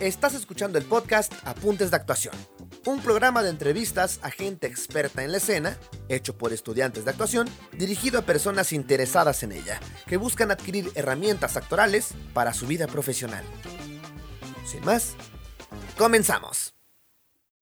Estás 0.00 0.34
escuchando 0.34 0.76
el 0.76 0.84
podcast 0.84 1.32
Apuntes 1.46 1.92
de 1.92 1.96
Actuación, 1.96 2.34
un 2.84 3.00
programa 3.00 3.44
de 3.44 3.50
entrevistas 3.50 4.18
a 4.24 4.30
gente 4.30 4.66
experta 4.66 5.22
en 5.22 5.30
la 5.30 5.38
escena, 5.38 5.78
hecho 6.08 6.36
por 6.36 6.52
estudiantes 6.52 7.04
de 7.04 7.12
actuación, 7.12 7.48
dirigido 7.78 8.18
a 8.18 8.22
personas 8.22 8.72
interesadas 8.72 9.44
en 9.44 9.52
ella, 9.52 9.78
que 10.08 10.16
buscan 10.16 10.50
adquirir 10.50 10.90
herramientas 10.96 11.56
actorales 11.56 12.12
para 12.32 12.52
su 12.54 12.66
vida 12.66 12.88
profesional. 12.88 13.44
Sin 14.66 14.84
más, 14.84 15.14
comenzamos. 15.96 16.74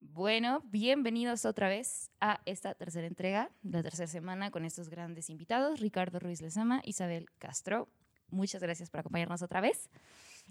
Bueno, 0.01 0.62
bienvenidos 0.64 1.45
otra 1.45 1.69
vez 1.69 2.11
a 2.19 2.41
esta 2.46 2.75
tercera 2.75 3.07
entrega, 3.07 3.51
la 3.62 3.83
tercera 3.83 4.07
semana 4.07 4.51
con 4.51 4.64
estos 4.64 4.89
grandes 4.89 5.29
invitados, 5.29 5.80
Ricardo 5.80 6.19
Ruiz 6.19 6.41
Lezama, 6.41 6.80
Isabel 6.85 7.27
Castro. 7.39 7.91
Muchas 8.30 8.62
gracias 8.62 8.89
por 8.89 9.01
acompañarnos 9.01 9.43
otra 9.43 9.61
vez. 9.61 9.91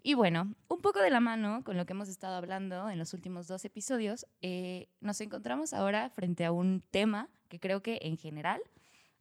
Y 0.03 0.15
bueno, 0.15 0.55
un 0.67 0.81
poco 0.81 0.99
de 0.99 1.11
la 1.11 1.19
mano 1.19 1.63
con 1.63 1.77
lo 1.77 1.85
que 1.85 1.93
hemos 1.93 2.09
estado 2.09 2.35
hablando 2.35 2.89
en 2.89 2.97
los 2.97 3.13
últimos 3.13 3.47
dos 3.47 3.63
episodios, 3.65 4.25
eh, 4.41 4.89
nos 4.99 5.21
encontramos 5.21 5.73
ahora 5.73 6.09
frente 6.09 6.43
a 6.43 6.51
un 6.51 6.81
tema 6.89 7.29
que 7.49 7.59
creo 7.59 7.83
que 7.83 7.99
en 8.01 8.17
general 8.17 8.61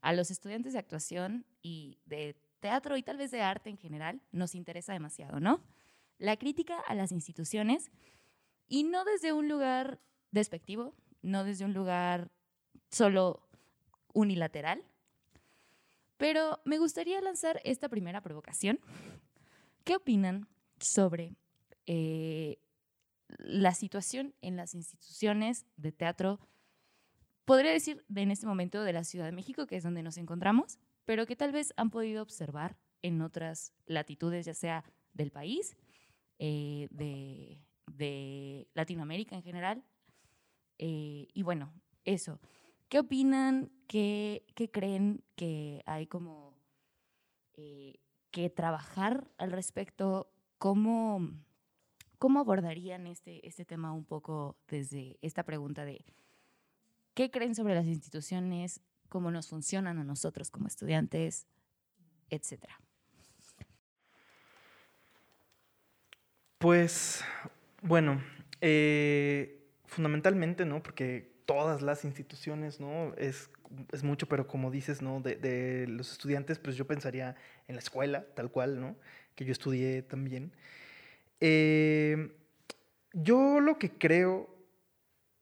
a 0.00 0.14
los 0.14 0.30
estudiantes 0.30 0.72
de 0.72 0.78
actuación 0.78 1.44
y 1.62 1.98
de 2.06 2.34
teatro 2.60 2.96
y 2.96 3.02
tal 3.02 3.18
vez 3.18 3.30
de 3.30 3.42
arte 3.42 3.68
en 3.68 3.76
general 3.76 4.22
nos 4.32 4.54
interesa 4.54 4.94
demasiado, 4.94 5.38
¿no? 5.38 5.62
La 6.18 6.38
crítica 6.38 6.78
a 6.80 6.94
las 6.94 7.12
instituciones 7.12 7.90
y 8.66 8.84
no 8.84 9.04
desde 9.04 9.34
un 9.34 9.48
lugar 9.48 10.00
despectivo, 10.30 10.94
no 11.20 11.44
desde 11.44 11.66
un 11.66 11.74
lugar 11.74 12.30
solo 12.90 13.46
unilateral, 14.14 14.82
pero 16.16 16.60
me 16.64 16.78
gustaría 16.78 17.20
lanzar 17.20 17.60
esta 17.64 17.88
primera 17.90 18.22
provocación. 18.22 18.80
¿Qué 19.84 19.96
opinan 19.96 20.48
sobre 20.80 21.36
eh, 21.86 22.58
la 23.38 23.74
situación 23.74 24.34
en 24.40 24.56
las 24.56 24.74
instituciones 24.74 25.66
de 25.76 25.92
teatro, 25.92 26.40
podría 27.44 27.72
decir 27.72 28.04
en 28.14 28.30
este 28.30 28.46
momento 28.46 28.82
de 28.82 28.92
la 28.92 29.04
Ciudad 29.04 29.26
de 29.26 29.32
México, 29.32 29.66
que 29.66 29.76
es 29.76 29.82
donde 29.82 30.02
nos 30.02 30.16
encontramos, 30.16 30.78
pero 31.04 31.26
que 31.26 31.36
tal 31.36 31.52
vez 31.52 31.72
han 31.76 31.90
podido 31.90 32.22
observar 32.22 32.76
en 33.02 33.22
otras 33.22 33.72
latitudes, 33.86 34.46
ya 34.46 34.54
sea 34.54 34.84
del 35.14 35.30
país, 35.30 35.76
eh, 36.38 36.88
de, 36.90 38.68
Latinoamérica 38.74 39.36
en 39.36 39.42
general. 39.42 39.84
Eh, 40.78 41.28
y 41.34 41.42
bueno, 41.42 41.72
eso. 42.04 42.40
¿Qué 42.88 43.00
opinan? 43.00 43.70
¿Qué, 43.86 44.44
creen 44.72 45.22
que 45.34 45.82
hay 45.86 46.06
como 46.06 46.56
que 47.52 48.50
trabajar 48.50 49.30
al 49.38 49.52
respecto? 49.52 50.30
¿Cómo, 50.60 51.26
cómo 52.18 52.40
abordarían 52.40 53.06
este, 53.06 53.48
este 53.48 53.64
tema 53.64 53.94
un 53.94 54.04
poco 54.04 54.58
desde 54.68 55.16
esta 55.22 55.42
pregunta 55.42 55.86
de 55.86 56.04
qué 57.14 57.30
creen 57.30 57.54
sobre 57.54 57.74
las 57.74 57.86
instituciones, 57.86 58.82
cómo 59.08 59.30
nos 59.30 59.48
funcionan 59.48 59.98
a 59.98 60.04
nosotros 60.04 60.50
como 60.50 60.66
estudiantes, 60.66 61.46
etcétera? 62.28 62.78
Pues, 66.58 67.24
bueno, 67.80 68.22
eh, 68.60 69.66
fundamentalmente, 69.86 70.66
¿no? 70.66 70.82
Porque 70.82 71.40
todas 71.46 71.80
las 71.80 72.04
instituciones, 72.04 72.80
¿no? 72.80 73.14
Es, 73.14 73.48
es 73.92 74.02
mucho, 74.02 74.28
pero 74.28 74.46
como 74.46 74.70
dices, 74.70 75.00
¿no? 75.00 75.22
De, 75.22 75.36
de, 75.36 75.86
los 75.88 76.12
estudiantes, 76.12 76.58
pues 76.58 76.76
yo 76.76 76.86
pensaría 76.86 77.34
en 77.66 77.76
la 77.76 77.80
escuela, 77.80 78.26
tal 78.34 78.50
cual, 78.50 78.78
¿no? 78.78 78.96
Que 79.34 79.44
yo 79.44 79.52
estudié 79.52 80.02
también. 80.02 80.52
Eh, 81.40 82.32
yo 83.12 83.60
lo 83.60 83.78
que 83.78 83.90
creo 83.90 84.48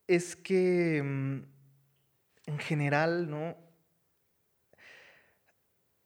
es 0.07 0.35
que 0.35 1.01
mm, 1.03 1.43
en 2.47 2.59
general, 2.59 3.29
¿no? 3.29 3.55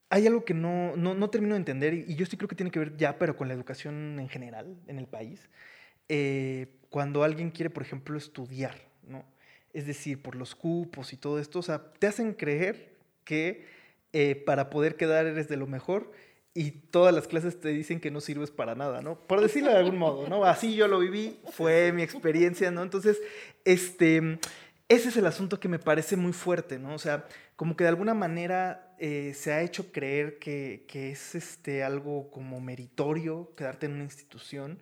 Hay 0.10 0.28
algo 0.28 0.46
que 0.46 0.54
no, 0.54 0.96
no, 0.96 1.30
termino 1.32 1.56
de 1.56 1.60
entender 1.60 1.94
y, 1.94 2.16
yo 2.16 2.26
sí 2.28 2.38
creo 2.38 2.48
que 2.48 2.56
tiene 2.56 2.70
que 2.70 2.78
ver 2.78 2.96
ya, 2.98 3.18
pero 3.18 3.36
con 3.36 3.48
la 3.48 3.56
educación 3.56 4.20
en 4.20 4.30
general 4.30 4.78
en 4.86 5.00
el 5.00 5.08
país. 5.08 5.50
Eh, 6.08 6.68
cuando 6.90 7.24
alguien 7.24 7.50
quiere, 7.50 7.72
por 7.72 7.82
ejemplo, 7.82 8.16
estudiar, 8.18 8.76
¿no? 9.08 9.26
Es 9.74 9.88
decir, 9.88 10.22
por 10.22 10.36
los 10.36 10.54
cupos 10.54 11.14
y 11.14 11.18
todo 11.18 11.40
esto, 11.40 11.60
o 11.60 11.64
sea, 11.64 11.94
te 11.94 12.06
hacen 12.06 12.34
creer 12.34 12.94
que 13.24 13.66
eh, 14.12 14.36
para 14.36 14.70
poder 14.70 14.98
quedar 14.98 15.26
eres 15.26 15.48
de 15.48 15.58
lo 15.58 15.66
mejor 15.66 16.12
y 16.56 16.72
todas 16.72 17.14
las 17.14 17.28
clases 17.28 17.60
te 17.60 17.70
dicen 17.70 18.00
que 18.00 18.12
no 18.12 18.22
sirves 18.22 18.52
para 18.52 18.76
nada, 18.76 19.02
¿no? 19.02 19.18
Por 19.18 19.42
decirlo 19.42 19.72
de 19.72 19.78
algún 19.78 19.98
modo, 19.98 20.28
¿no? 20.30 20.46
Así 20.46 20.76
yo 20.76 20.88
lo 20.88 21.00
viví, 21.00 21.40
fue 21.52 21.92
mi 21.92 22.04
experiencia, 22.04 22.70
¿no? 22.70 22.84
Entonces, 22.84 23.20
este, 23.66 24.40
ese 24.88 25.10
es 25.10 25.18
el 25.18 25.26
asunto 25.26 25.60
que 25.60 25.68
me 25.68 25.80
parece 25.80 26.16
muy 26.16 26.34
fuerte, 26.34 26.78
¿no? 26.78 26.94
O 26.94 27.00
sea, 27.00 27.26
como 27.56 27.76
que 27.76 27.86
de 27.86 27.90
alguna 27.90 28.14
manera 28.14 28.94
eh, 29.00 29.34
se 29.36 29.52
ha 29.52 29.62
hecho 29.62 29.92
creer 29.92 30.38
que, 30.38 30.86
que, 30.88 31.12
es 31.12 31.34
este, 31.34 31.84
algo 31.84 32.30
como 32.30 32.62
meritorio 32.62 33.52
quedarte 33.56 33.88
en 33.88 33.94
una 33.94 34.04
institución. 34.04 34.80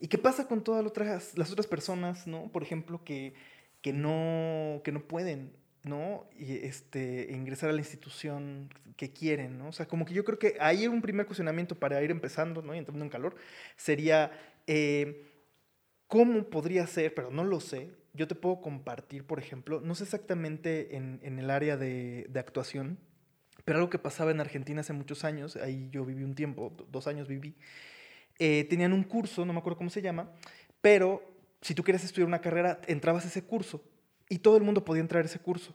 ¿Y 0.00 0.08
qué 0.08 0.16
pasa 0.16 0.48
con 0.48 0.64
todas 0.64 0.82
las 0.82 0.90
otras, 0.90 1.36
las 1.36 1.52
otras 1.52 1.66
personas, 1.66 2.26
¿no? 2.26 2.48
Por 2.50 2.62
ejemplo, 2.62 3.04
que, 3.04 3.34
que, 3.82 3.92
no, 3.92 4.80
que 4.84 4.92
no 4.92 5.00
pueden 5.00 5.52
¿no? 5.84 6.26
Y 6.38 6.56
este, 6.56 7.28
ingresar 7.30 7.70
a 7.70 7.72
la 7.72 7.78
institución 7.78 8.70
que 8.96 9.12
quieren, 9.12 9.58
¿no? 9.58 9.68
O 9.68 9.72
sea, 9.72 9.86
como 9.86 10.04
que 10.04 10.14
yo 10.14 10.24
creo 10.24 10.38
que 10.38 10.56
ahí 10.60 10.86
un 10.88 11.02
primer 11.02 11.26
cuestionamiento 11.26 11.74
para 11.74 12.02
ir 12.02 12.10
empezando, 12.10 12.62
¿no? 12.62 12.74
Y 12.74 12.78
entrando 12.78 13.04
en 13.04 13.10
calor, 13.10 13.36
sería, 13.76 14.32
eh, 14.66 15.30
¿cómo 16.08 16.44
podría 16.44 16.86
ser, 16.86 17.14
pero 17.14 17.30
no 17.30 17.44
lo 17.44 17.60
sé, 17.60 17.90
yo 18.14 18.26
te 18.26 18.34
puedo 18.34 18.60
compartir, 18.60 19.26
por 19.26 19.38
ejemplo, 19.38 19.80
no 19.80 19.94
sé 19.94 20.04
exactamente 20.04 20.96
en, 20.96 21.20
en 21.22 21.38
el 21.38 21.50
área 21.50 21.76
de, 21.76 22.26
de, 22.28 22.40
actuación, 22.40 22.98
pero 23.64 23.78
algo 23.78 23.90
que 23.90 23.98
pasaba 23.98 24.30
en 24.30 24.40
Argentina 24.40 24.80
hace 24.80 24.92
muchos 24.92 25.24
años, 25.24 25.56
ahí 25.56 25.88
yo 25.90 26.04
viví 26.04 26.22
un 26.22 26.34
tiempo, 26.34 26.72
dos 26.90 27.08
años 27.08 27.28
viví, 27.28 27.56
eh, 28.38 28.64
tenían 28.70 28.92
un 28.92 29.02
curso, 29.02 29.44
no 29.44 29.52
me 29.52 29.58
acuerdo 29.58 29.76
cómo 29.76 29.90
se 29.90 30.02
llama, 30.02 30.30
pero 30.80 31.22
si 31.60 31.74
tú 31.74 31.82
quieres 31.82 32.04
estudiar 32.04 32.28
una 32.28 32.40
carrera, 32.40 32.80
entrabas 32.86 33.24
a 33.24 33.28
ese 33.28 33.42
curso 33.42 33.82
y 34.34 34.38
todo 34.38 34.56
el 34.56 34.64
mundo 34.64 34.84
podía 34.84 35.00
entrar 35.00 35.22
a 35.22 35.26
ese 35.26 35.38
curso. 35.38 35.72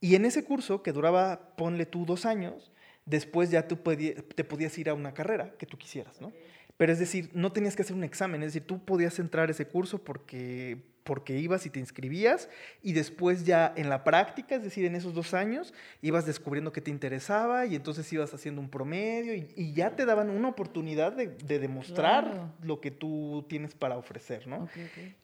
Y 0.00 0.16
en 0.16 0.26
ese 0.26 0.44
curso, 0.44 0.82
que 0.82 0.92
duraba, 0.92 1.56
ponle 1.56 1.86
tú, 1.86 2.04
dos 2.04 2.26
años, 2.26 2.70
después 3.06 3.50
ya 3.50 3.66
tú 3.66 3.76
te 3.76 4.44
podías 4.44 4.76
ir 4.76 4.90
a 4.90 4.94
una 4.94 5.14
carrera 5.14 5.54
que 5.58 5.64
tú 5.64 5.78
quisieras, 5.78 6.20
¿no? 6.20 6.30
Pero 6.76 6.92
es 6.92 6.98
decir, 6.98 7.30
no 7.32 7.52
tenías 7.52 7.74
que 7.74 7.80
hacer 7.80 7.96
un 7.96 8.04
examen, 8.04 8.42
es 8.42 8.52
decir, 8.52 8.66
tú 8.66 8.84
podías 8.84 9.18
entrar 9.18 9.48
a 9.48 9.52
ese 9.52 9.66
curso 9.66 10.04
porque, 10.04 10.76
porque 11.04 11.38
ibas 11.38 11.64
y 11.64 11.70
te 11.70 11.80
inscribías 11.80 12.50
y 12.82 12.92
después 12.92 13.46
ya 13.46 13.72
en 13.74 13.88
la 13.88 14.04
práctica, 14.04 14.56
es 14.56 14.62
decir, 14.62 14.84
en 14.84 14.94
esos 14.94 15.14
dos 15.14 15.32
años, 15.32 15.72
ibas 16.02 16.26
descubriendo 16.26 16.72
qué 16.72 16.82
te 16.82 16.90
interesaba 16.90 17.64
y 17.64 17.76
entonces 17.76 18.12
ibas 18.12 18.34
haciendo 18.34 18.60
un 18.60 18.68
promedio 18.68 19.32
y, 19.34 19.72
ya 19.72 19.96
te 19.96 20.04
daban 20.04 20.28
una 20.28 20.48
oportunidad 20.48 21.12
de, 21.12 21.28
demostrar 21.58 22.52
lo 22.60 22.82
que 22.82 22.90
tú 22.90 23.46
tienes 23.48 23.74
para 23.74 23.96
ofrecer, 23.96 24.46
¿no? 24.46 24.68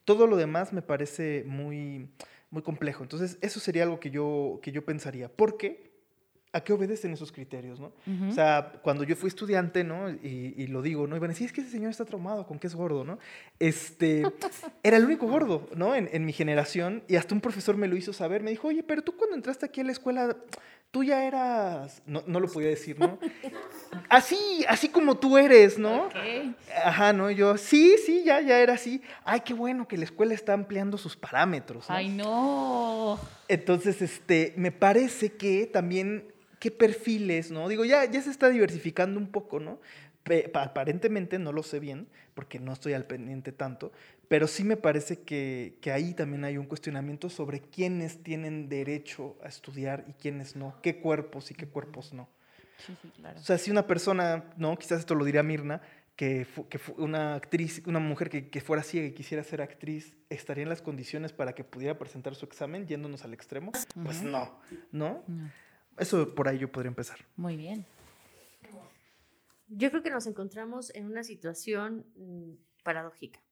Todo 0.07 0.27
lo 0.27 0.39
demás 0.39 0.73
me 0.73 0.81
parece 0.81 1.45
muy 1.47 2.09
muy 2.53 2.63
complejo. 2.63 3.03
Entonces, 3.03 3.39
eso 3.41 3.59
sería 3.59 3.83
algo 3.83 3.99
que 3.99 4.11
yo, 4.11 4.61
que 4.63 4.71
yo 4.71 4.85
pensaría. 4.85 5.29
¿Por 5.29 5.57
qué? 5.57 5.91
¿A 6.53 6.63
qué 6.63 6.75
obedecen 6.75 7.11
esos 7.15 7.33
criterios, 7.33 7.81
no? 7.81 7.93
O 8.29 8.33
sea, 8.33 8.75
cuando 8.83 9.05
yo 9.05 9.17
fui 9.17 9.29
estudiante, 9.29 9.85
¿no? 9.85 10.11
Y, 10.11 10.67
lo 10.67 10.83
digo, 10.83 11.07
¿no? 11.07 11.17
Y 11.17 11.19
van 11.19 11.31
a 11.31 11.33
decir, 11.33 11.47
es 11.47 11.53
que 11.53 11.63
ese 11.63 11.71
señor 11.71 11.91
está 11.91 12.05
traumado 12.05 12.47
con 12.47 12.59
que 12.59 12.67
es 12.67 12.75
gordo, 12.75 13.05
¿no? 13.05 13.19
Este, 13.59 14.23
era 14.83 14.99
el 14.99 15.07
único 15.07 15.27
gordo, 15.27 15.67
¿no? 15.75 15.95
En, 15.95 16.11
en 16.13 16.27
mi 16.27 16.35
generación. 16.35 17.05
Y 17.09 17.17
hasta 17.17 17.35
un 17.35 17.41
profesor 17.41 17.79
me 17.79 17.89
lo 17.89 17.97
hizo 17.97 18.13
saber. 18.13 18.43
Me 18.43 18.51
dijo, 18.51 18.69
oye, 18.69 18.83
pero 18.83 19.01
tú 19.01 19.17
cuando 19.17 19.35
entraste 19.35 19.65
aquí 19.65 19.81
a 19.81 19.85
la 19.85 19.93
escuela, 19.93 20.37
tú 20.93 21.03
ya 21.03 21.25
eras, 21.25 22.03
no, 22.07 22.23
no 22.27 22.39
lo 22.39 22.49
podía 22.49 22.69
decir, 22.69 23.01
¿no? 23.01 23.19
Así, 24.09 24.65
así 24.69 24.89
como 24.89 25.17
tú 25.17 25.37
eres, 25.37 25.79
¿no? 25.79 26.09
Ajá, 26.85 27.13
¿no? 27.13 27.31
Yo, 27.31 27.57
sí, 27.57 27.97
sí, 28.05 28.23
ya, 28.25 28.41
ya 28.41 28.59
era 28.59 28.75
así. 28.75 29.03
Ay, 29.25 29.41
qué 29.41 29.53
bueno 29.53 29.87
que 29.87 29.99
la 29.99 30.05
escuela 30.05 30.33
está 30.33 30.55
ampliando 30.55 30.97
sus 30.97 31.15
parámetros. 31.15 31.87
Ay, 31.89 32.09
no. 32.09 33.19
Entonces, 33.49 34.01
este, 34.01 34.55
me 34.57 34.73
parece 34.73 35.33
que 35.33 35.67
también, 35.67 36.33
¿qué 36.59 36.71
perfiles, 36.71 37.51
no? 37.51 37.69
Digo, 37.69 37.85
ya, 37.85 38.05
ya 38.07 38.21
se 38.23 38.31
está 38.31 38.49
diversificando 38.49 39.21
un 39.21 39.27
poco, 39.27 39.61
¿no? 39.61 39.79
Aparentemente 40.55 41.39
no 41.39 41.53
lo 41.53 41.63
sé 41.63 41.81
bien, 41.81 42.09
porque 42.35 42.59
no 42.59 42.73
estoy 42.73 42.93
al 42.93 43.05
pendiente 43.05 43.53
tanto, 43.53 43.93
pero 44.29 44.47
sí 44.47 44.65
me 44.65 44.77
parece 44.77 45.21
que, 45.21 45.77
que, 45.81 45.93
ahí 45.93 46.15
también 46.15 46.45
hay 46.45 46.57
un 46.57 46.67
cuestionamiento 46.67 47.29
sobre 47.29 47.61
quiénes 47.61 48.23
tienen 48.23 48.69
derecho 48.69 49.37
a 49.43 49.49
estudiar 49.49 50.05
y 50.09 50.13
quiénes 50.13 50.57
no, 50.57 50.81
qué 50.83 51.01
cuerpos 51.01 51.51
y 51.51 51.55
qué 51.55 51.67
cuerpos 51.67 52.13
no. 52.13 52.29
Sí, 52.79 52.97
sí, 53.01 53.11
claro. 53.17 53.39
O 53.39 53.43
sea, 53.43 53.59
si 53.59 53.71
una 53.71 53.87
persona, 53.87 54.45
no, 54.57 54.77
quizás 54.77 55.01
esto 55.01 55.15
lo 55.15 55.25
diría 55.25 55.43
Mirna, 55.43 55.83
que, 56.17 56.47
que 56.69 56.81
una 56.97 57.35
actriz, 57.35 57.83
una 57.87 57.99
mujer 57.99 58.29
que, 58.29 58.49
que, 58.49 58.61
fuera 58.61 58.83
ciega 58.83 59.07
y 59.07 59.13
quisiera 59.13 59.43
ser 59.45 59.63
actriz, 59.63 60.15
¿estaría 60.31 60.63
en 60.63 60.69
las 60.69 60.83
condiciones 60.83 61.33
para 61.33 61.55
que 61.55 61.65
pudiera 61.65 61.99
presentar 61.99 62.35
su 62.35 62.45
examen 62.45 62.87
yéndonos 62.87 63.25
al 63.25 63.35
extremo? 63.35 63.73
Pues 64.03 64.23
no, 64.23 64.59
no, 64.93 65.25
no. 65.27 65.51
Eso 65.99 66.35
por 66.35 66.49
ahí 66.49 66.59
yo 66.59 66.71
podría 66.71 66.89
empezar. 66.89 67.19
Muy 67.37 67.57
bien. 67.57 67.87
Yo 69.69 69.91
creo 69.91 70.03
que 70.03 70.11
nos 70.11 70.27
encontramos 70.27 70.95
en 70.95 71.07
una 71.07 71.25
situación 71.25 72.07
mm, 72.17 72.83
paradójica 72.83 73.43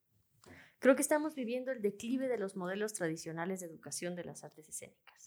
creo 0.80 0.96
que 0.96 1.02
estamos 1.02 1.36
viviendo 1.36 1.70
el 1.70 1.80
declive 1.80 2.26
de 2.26 2.38
los 2.38 2.56
modelos 2.56 2.94
tradicionales 2.94 3.60
de 3.60 3.66
educación 3.66 4.16
de 4.16 4.24
las 4.24 4.42
artes 4.42 4.68
escénicas. 4.68 5.24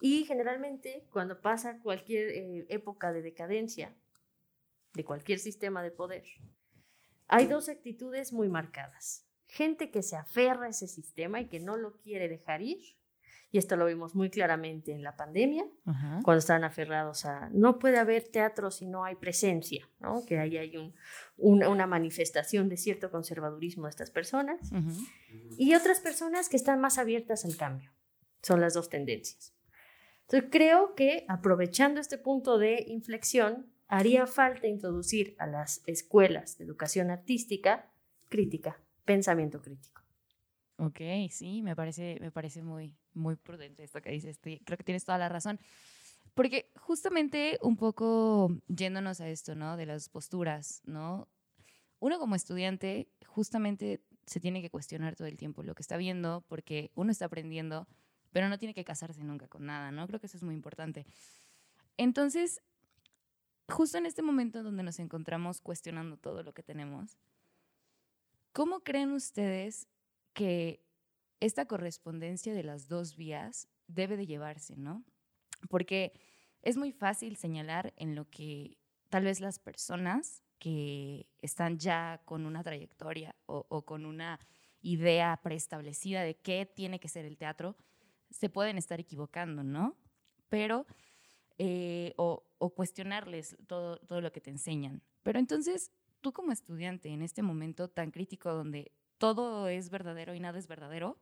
Y 0.00 0.24
generalmente 0.26 1.06
cuando 1.10 1.40
pasa 1.40 1.80
cualquier 1.80 2.28
eh, 2.30 2.66
época 2.68 3.12
de 3.12 3.22
decadencia 3.22 3.96
de 4.94 5.04
cualquier 5.04 5.38
sistema 5.38 5.82
de 5.82 5.90
poder, 5.90 6.24
hay 7.28 7.46
dos 7.46 7.68
actitudes 7.68 8.32
muy 8.32 8.48
marcadas. 8.48 9.24
Gente 9.46 9.90
que 9.90 10.02
se 10.02 10.16
aferra 10.16 10.66
a 10.66 10.70
ese 10.70 10.88
sistema 10.88 11.40
y 11.40 11.48
que 11.48 11.60
no 11.60 11.76
lo 11.76 11.96
quiere 11.96 12.28
dejar 12.28 12.62
ir. 12.62 12.78
Y 13.50 13.58
esto 13.58 13.76
lo 13.76 13.86
vimos 13.86 14.14
muy 14.14 14.28
claramente 14.28 14.92
en 14.92 15.02
la 15.02 15.16
pandemia, 15.16 15.64
cuando 16.22 16.38
estaban 16.38 16.64
aferrados 16.64 17.24
a, 17.24 17.48
no 17.50 17.78
puede 17.78 17.98
haber 17.98 18.24
teatro 18.28 18.70
si 18.70 18.86
no 18.86 19.04
hay 19.04 19.14
presencia, 19.14 19.88
¿no? 20.00 20.22
que 20.26 20.38
ahí 20.38 20.58
hay 20.58 20.76
un, 20.76 20.94
una 21.38 21.86
manifestación 21.86 22.68
de 22.68 22.76
cierto 22.76 23.10
conservadurismo 23.10 23.84
de 23.84 23.90
estas 23.90 24.10
personas. 24.10 24.70
Y 25.56 25.74
otras 25.74 26.00
personas 26.00 26.50
que 26.50 26.56
están 26.56 26.80
más 26.80 26.98
abiertas 26.98 27.46
al 27.46 27.56
cambio. 27.56 27.90
Son 28.42 28.60
las 28.60 28.74
dos 28.74 28.90
tendencias. 28.90 29.54
Entonces 30.22 30.50
creo 30.52 30.94
que 30.94 31.24
aprovechando 31.28 32.00
este 32.00 32.18
punto 32.18 32.58
de 32.58 32.84
inflexión, 32.86 33.72
haría 33.88 34.26
falta 34.26 34.66
introducir 34.66 35.34
a 35.38 35.46
las 35.46 35.82
escuelas 35.86 36.58
de 36.58 36.64
educación 36.64 37.10
artística 37.10 37.90
crítica, 38.28 38.78
pensamiento 39.06 39.62
crítico. 39.62 40.02
Ok, 40.78 41.00
sí, 41.30 41.62
me 41.62 41.74
parece, 41.76 42.18
me 42.20 42.30
parece 42.30 42.62
muy, 42.62 42.96
muy 43.12 43.36
prudente 43.36 43.84
esto 43.84 44.00
que 44.00 44.10
dices. 44.10 44.38
Creo 44.40 44.78
que 44.78 44.84
tienes 44.84 45.04
toda 45.04 45.18
la 45.18 45.28
razón. 45.28 45.58
Porque 46.34 46.70
justamente 46.76 47.58
un 47.62 47.76
poco 47.76 48.50
yéndonos 48.68 49.20
a 49.20 49.28
esto, 49.28 49.54
¿no? 49.54 49.76
De 49.76 49.86
las 49.86 50.08
posturas, 50.08 50.82
¿no? 50.84 51.28
Uno 51.98 52.18
como 52.18 52.36
estudiante 52.36 53.08
justamente 53.26 54.00
se 54.26 54.38
tiene 54.38 54.62
que 54.62 54.70
cuestionar 54.70 55.16
todo 55.16 55.26
el 55.26 55.36
tiempo 55.36 55.62
lo 55.62 55.74
que 55.74 55.82
está 55.82 55.96
viendo 55.96 56.44
porque 56.48 56.92
uno 56.94 57.10
está 57.10 57.24
aprendiendo 57.24 57.88
pero 58.32 58.48
no 58.48 58.58
tiene 58.58 58.74
que 58.74 58.84
casarse 58.84 59.22
nunca 59.24 59.48
con 59.48 59.66
nada, 59.66 59.90
¿no? 59.90 60.06
Creo 60.06 60.20
que 60.20 60.26
eso 60.26 60.36
es 60.36 60.42
muy 60.42 60.54
importante. 60.54 61.06
Entonces, 61.96 62.60
justo 63.68 63.98
en 63.98 64.06
este 64.06 64.22
momento 64.22 64.62
donde 64.62 64.82
nos 64.82 64.98
encontramos 64.98 65.60
cuestionando 65.60 66.16
todo 66.16 66.42
lo 66.42 66.52
que 66.52 66.62
tenemos, 66.62 67.18
¿cómo 68.52 68.80
creen 68.80 69.12
ustedes 69.12 69.88
que 70.38 70.84
esta 71.40 71.66
correspondencia 71.66 72.54
de 72.54 72.62
las 72.62 72.86
dos 72.86 73.16
vías 73.16 73.66
debe 73.88 74.16
de 74.16 74.26
llevarse, 74.26 74.76
¿no? 74.76 75.04
Porque 75.68 76.12
es 76.62 76.76
muy 76.76 76.92
fácil 76.92 77.36
señalar 77.36 77.92
en 77.96 78.14
lo 78.14 78.30
que 78.30 78.78
tal 79.08 79.24
vez 79.24 79.40
las 79.40 79.58
personas 79.58 80.44
que 80.60 81.28
están 81.40 81.78
ya 81.78 82.22
con 82.24 82.46
una 82.46 82.62
trayectoria 82.62 83.34
o, 83.46 83.66
o 83.68 83.84
con 83.84 84.06
una 84.06 84.38
idea 84.80 85.40
preestablecida 85.42 86.22
de 86.22 86.36
qué 86.36 86.66
tiene 86.66 87.00
que 87.00 87.08
ser 87.08 87.24
el 87.24 87.36
teatro, 87.36 87.76
se 88.30 88.48
pueden 88.48 88.78
estar 88.78 89.00
equivocando, 89.00 89.64
¿no? 89.64 89.96
Pero, 90.48 90.86
eh, 91.58 92.14
o, 92.16 92.44
cuestionarles 92.76 93.56
todo, 93.66 93.98
todo 94.06 94.20
lo 94.20 94.30
que 94.30 94.40
te 94.40 94.50
enseñan. 94.50 95.02
Pero 95.24 95.40
entonces, 95.40 95.90
tú 96.20 96.32
como 96.32 96.52
estudiante, 96.52 97.08
en 97.08 97.22
este 97.22 97.42
momento 97.42 97.88
tan 97.88 98.12
crítico 98.12 98.52
donde 98.52 98.92
todo 99.18 99.68
es 99.68 99.90
verdadero 99.90 100.34
y 100.34 100.40
nada 100.40 100.58
es 100.58 100.66
verdadero, 100.66 101.18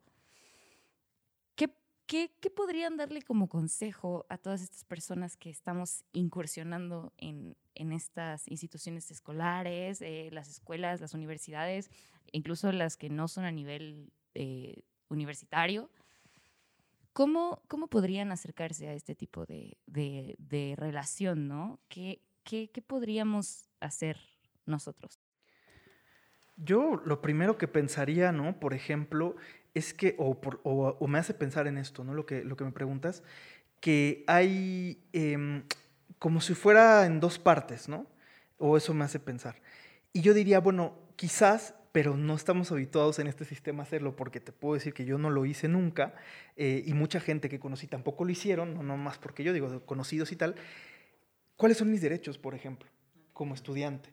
¿qué, 1.54 1.70
qué, 2.06 2.30
qué 2.40 2.50
podrían 2.50 2.96
darle 2.96 3.22
como 3.22 3.48
consejo 3.48 4.26
a 4.28 4.38
todas 4.38 4.62
estas 4.62 4.84
personas 4.84 5.36
que 5.36 5.50
estamos 5.50 6.04
incursionando 6.12 7.12
en, 7.16 7.56
en 7.74 7.92
estas 7.92 8.46
instituciones 8.48 9.10
escolares, 9.10 10.00
eh, 10.02 10.28
las 10.32 10.48
escuelas, 10.48 11.00
las 11.00 11.14
universidades, 11.14 11.90
incluso 12.32 12.70
las 12.72 12.96
que 12.96 13.10
no 13.10 13.28
son 13.28 13.44
a 13.44 13.52
nivel 13.52 14.12
eh, 14.34 14.82
universitario? 15.08 15.90
¿Cómo, 17.12 17.62
¿Cómo 17.68 17.88
podrían 17.88 18.30
acercarse 18.30 18.88
a 18.88 18.92
este 18.92 19.14
tipo 19.14 19.46
de, 19.46 19.78
de, 19.86 20.74
relación, 20.76 21.48
no? 21.48 21.80
¿Qué, 21.88 22.20
¿Qué, 22.44 22.70
qué, 22.70 22.82
podríamos 22.82 23.70
hacer 23.80 24.18
nosotros? 24.66 25.18
Yo 26.56 27.00
lo 27.04 27.20
primero 27.20 27.58
que 27.58 27.68
pensaría, 27.68 28.32
¿no? 28.32 28.58
Por 28.58 28.74
ejemplo, 28.74 29.36
es 29.74 29.92
que, 29.92 30.14
o, 30.18 31.06
me 31.06 31.18
hace 31.18 31.34
pensar 31.34 31.66
en 31.66 31.78
esto, 31.78 32.04
¿no? 32.04 32.14
Lo 32.14 32.26
que, 32.26 32.44
lo 32.44 32.56
que 32.56 32.64
me 32.64 32.72
preguntas, 32.72 33.22
que 33.80 34.24
hay 34.26 35.02
em, 35.12 35.64
como 36.18 36.40
si 36.40 36.54
fuera 36.54 37.04
en 37.06 37.20
dos 37.20 37.38
partes, 37.38 37.88
¿no? 37.88 38.06
O 38.58 38.76
eso 38.76 38.94
me 38.94 39.04
hace 39.04 39.20
pensar. 39.20 39.60
Y 40.12 40.22
yo 40.22 40.32
diría, 40.32 40.60
bueno, 40.60 40.94
quizás 41.16 41.74
pero 41.96 42.14
no 42.14 42.34
estamos 42.34 42.70
habituados 42.72 43.18
en 43.20 43.26
este 43.26 43.46
sistema 43.46 43.82
a 43.82 43.86
hacerlo 43.86 44.16
porque 44.16 44.38
te 44.38 44.52
puedo 44.52 44.74
decir 44.74 44.92
que 44.92 45.06
yo 45.06 45.16
no 45.16 45.30
lo 45.30 45.46
hice 45.46 45.66
nunca 45.66 46.14
eh, 46.54 46.82
y 46.84 46.92
mucha 46.92 47.20
gente 47.20 47.48
que 47.48 47.58
conocí 47.58 47.86
tampoco 47.86 48.26
lo 48.26 48.30
hicieron, 48.30 48.74
no, 48.74 48.82
no 48.82 48.98
más 48.98 49.16
porque 49.16 49.42
yo 49.42 49.54
digo 49.54 49.80
conocidos 49.86 50.30
y 50.30 50.36
tal. 50.36 50.56
¿Cuáles 51.56 51.78
son 51.78 51.90
mis 51.90 52.02
derechos, 52.02 52.36
por 52.36 52.54
ejemplo, 52.54 52.86
como 53.32 53.54
estudiante? 53.54 54.10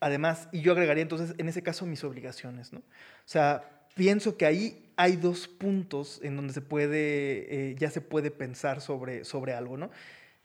Además, 0.00 0.48
y 0.52 0.60
yo 0.60 0.72
agregaría 0.72 1.02
entonces 1.02 1.34
en 1.38 1.48
ese 1.48 1.62
caso 1.62 1.86
mis 1.86 2.04
obligaciones. 2.04 2.72
¿no? 2.72 2.80
O 2.80 2.82
sea, 3.24 3.86
pienso 3.94 4.36
que 4.36 4.46
ahí 4.46 4.92
hay 4.96 5.16
dos 5.16 5.48
puntos 5.48 6.20
en 6.22 6.36
donde 6.36 6.52
se 6.52 6.60
puede, 6.60 7.70
eh, 7.70 7.74
ya 7.78 7.90
se 7.90 8.00
puede 8.00 8.30
pensar 8.30 8.80
sobre, 8.80 9.24
sobre 9.24 9.54
algo. 9.54 9.76
¿no? 9.76 9.90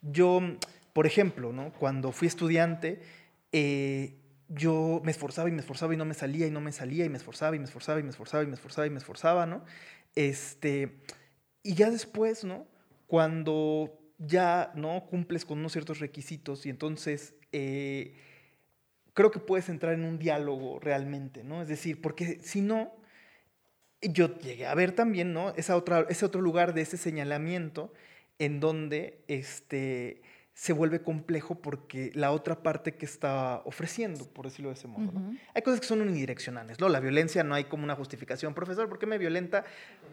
Yo, 0.01 0.41
por 0.93 1.05
ejemplo, 1.05 1.51
¿no? 1.51 1.73
cuando 1.73 2.11
fui 2.11 2.27
estudiante, 2.27 3.01
eh, 3.51 4.15
yo 4.47 5.01
me 5.03 5.11
esforzaba 5.11 5.49
y 5.49 5.51
me 5.51 5.61
esforzaba 5.61 5.93
y 5.93 5.97
no 5.97 6.05
me 6.05 6.13
salía 6.13 6.47
y 6.47 6.51
no 6.51 6.61
me 6.61 6.71
salía 6.71 7.05
y 7.05 7.09
me 7.09 7.17
esforzaba 7.17 7.55
y 7.55 7.59
me 7.59 7.65
esforzaba 7.65 7.99
y 7.99 8.03
me 8.03 8.09
esforzaba 8.09 8.43
y 8.43 8.47
me 8.47 8.55
esforzaba 8.55 8.87
y 8.87 8.89
me 8.89 8.97
esforzaba, 8.97 9.45
¿no? 9.45 9.63
Este, 10.15 10.97
y 11.63 11.73
ya 11.75 11.89
después, 11.89 12.43
¿no? 12.43 12.67
Cuando 13.07 13.97
ya, 14.17 14.71
¿no? 14.75 15.05
Cumples 15.09 15.45
con 15.45 15.59
unos 15.59 15.71
ciertos 15.71 15.99
requisitos 15.99 16.65
y 16.65 16.69
entonces 16.69 17.33
eh, 17.53 18.13
creo 19.13 19.31
que 19.31 19.39
puedes 19.39 19.69
entrar 19.69 19.93
en 19.93 20.05
un 20.05 20.19
diálogo 20.19 20.79
realmente, 20.79 21.43
¿no? 21.43 21.61
Es 21.61 21.67
decir, 21.67 22.01
porque 22.01 22.39
si 22.41 22.61
no, 22.61 22.93
yo 24.01 24.37
llegué 24.39 24.65
a 24.65 24.75
ver 24.75 24.93
también, 24.93 25.33
¿no? 25.33 25.49
Esa 25.55 25.75
otra, 25.75 26.05
ese 26.09 26.25
otro 26.25 26.41
lugar 26.41 26.73
de 26.73 26.81
ese 26.81 26.97
señalamiento 26.97 27.93
en 28.39 28.59
donde, 28.59 29.23
este, 29.27 30.21
se 30.53 30.73
vuelve 30.73 31.01
complejo 31.01 31.55
porque 31.55 32.11
la 32.13 32.31
otra 32.31 32.61
parte 32.61 32.95
que 32.95 33.05
está 33.05 33.61
ofreciendo, 33.65 34.27
por 34.27 34.45
decirlo 34.45 34.69
de 34.69 34.75
ese 34.75 34.87
modo. 34.87 35.11
Hay 35.53 35.61
cosas 35.61 35.79
que 35.79 35.87
son 35.87 36.01
unidireccionales, 36.01 36.79
¿no? 36.79 36.89
La 36.89 36.99
violencia 36.99 37.43
no 37.43 37.55
hay 37.55 37.63
como 37.63 37.83
una 37.83 37.95
justificación. 37.95 38.53
Profesor, 38.53 38.89
¿por 38.89 38.99
qué 38.99 39.05
me 39.05 39.17
violenta? 39.17 39.63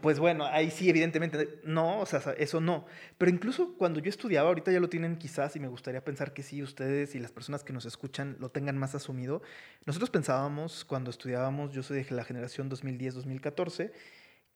Pues 0.01 0.19
bueno, 0.19 0.47
ahí 0.47 0.71
sí, 0.71 0.89
evidentemente, 0.89 1.61
no, 1.65 2.01
o 2.01 2.07
sea, 2.07 2.21
eso 2.39 2.61
no. 2.61 2.87
Pero 3.19 3.31
incluso 3.31 3.75
cuando 3.77 4.01
yo 4.01 4.09
estudiaba, 4.09 4.49
ahorita 4.49 4.71
ya 4.71 4.81
lo 4.81 4.89
tienen 4.89 5.17
quizás, 5.17 5.57
y 5.57 5.61
me 5.61 5.69
gustaría 5.69 6.05
pensar 6.05 6.33
que 6.33 6.43
sí, 6.43 6.63
ustedes 6.63 7.15
y 7.15 7.19
las 7.19 7.33
personas 7.33 7.65
que 7.65 7.73
nos 7.73 7.85
escuchan 7.85 8.37
lo 8.39 8.51
tengan 8.51 8.79
más 8.79 8.95
asumido. 8.95 9.43
Nosotros 9.87 10.09
pensábamos, 10.09 10.85
cuando 10.85 11.11
estudiábamos, 11.11 11.73
yo 11.73 11.83
soy 11.83 12.05
de 12.05 12.15
la 12.15 12.25
generación 12.25 12.71
2010-2014, 12.71 13.91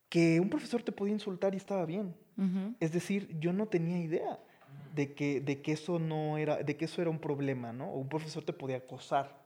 que 0.07 0.39
un 0.39 0.49
profesor 0.49 0.81
te 0.81 0.91
podía 0.91 1.13
insultar 1.13 1.53
y 1.53 1.57
estaba 1.57 1.85
bien. 1.85 2.15
Es 2.79 2.93
decir, 2.93 3.29
yo 3.39 3.51
no 3.53 3.67
tenía 3.67 3.99
idea 3.99 4.39
de 4.93 5.13
que, 5.13 5.41
de 5.41 5.61
que, 5.61 5.73
eso 5.73 5.99
no 5.99 6.37
era, 6.37 6.57
de 6.57 6.77
que 6.77 6.85
eso 6.85 7.01
era 7.01 7.09
un 7.09 7.19
problema, 7.19 7.73
¿no? 7.73 7.89
O 7.91 7.97
un 7.97 8.09
profesor 8.09 8.43
te 8.43 8.53
podía 8.53 8.77
acosar. 8.77 9.43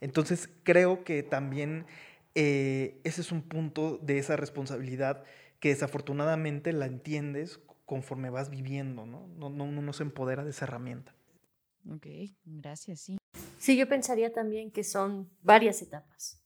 Entonces, 0.00 0.48
creo 0.62 1.04
que 1.04 1.22
también 1.22 1.86
eh, 2.34 3.00
ese 3.04 3.20
es 3.20 3.32
un 3.32 3.42
punto 3.42 3.98
de 3.98 4.18
esa 4.18 4.36
responsabilidad 4.36 5.24
que 5.60 5.70
desafortunadamente 5.70 6.72
la 6.72 6.86
entiendes 6.86 7.60
conforme 7.86 8.30
vas 8.30 8.50
viviendo, 8.50 9.06
¿no? 9.06 9.26
No, 9.28 9.50
no, 9.50 9.66
no 9.66 9.92
se 9.92 10.02
empodera 10.02 10.44
de 10.44 10.50
esa 10.50 10.64
herramienta. 10.64 11.14
Ok, 11.90 12.06
gracias, 12.44 13.00
sí. 13.00 13.18
Sí, 13.58 13.76
yo 13.76 13.88
pensaría 13.88 14.32
también 14.32 14.70
que 14.70 14.84
son 14.84 15.30
varias 15.42 15.82
etapas. 15.82 16.42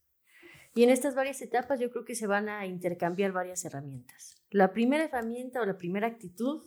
Y 0.74 0.84
en 0.84 0.90
estas 0.90 1.14
varias 1.14 1.42
etapas 1.42 1.80
yo 1.80 1.90
creo 1.90 2.04
que 2.04 2.14
se 2.14 2.26
van 2.26 2.48
a 2.48 2.66
intercambiar 2.66 3.32
varias 3.32 3.64
herramientas. 3.64 4.36
La 4.50 4.72
primera 4.72 5.04
herramienta 5.04 5.60
o 5.60 5.64
la 5.64 5.76
primera 5.76 6.06
actitud 6.06 6.64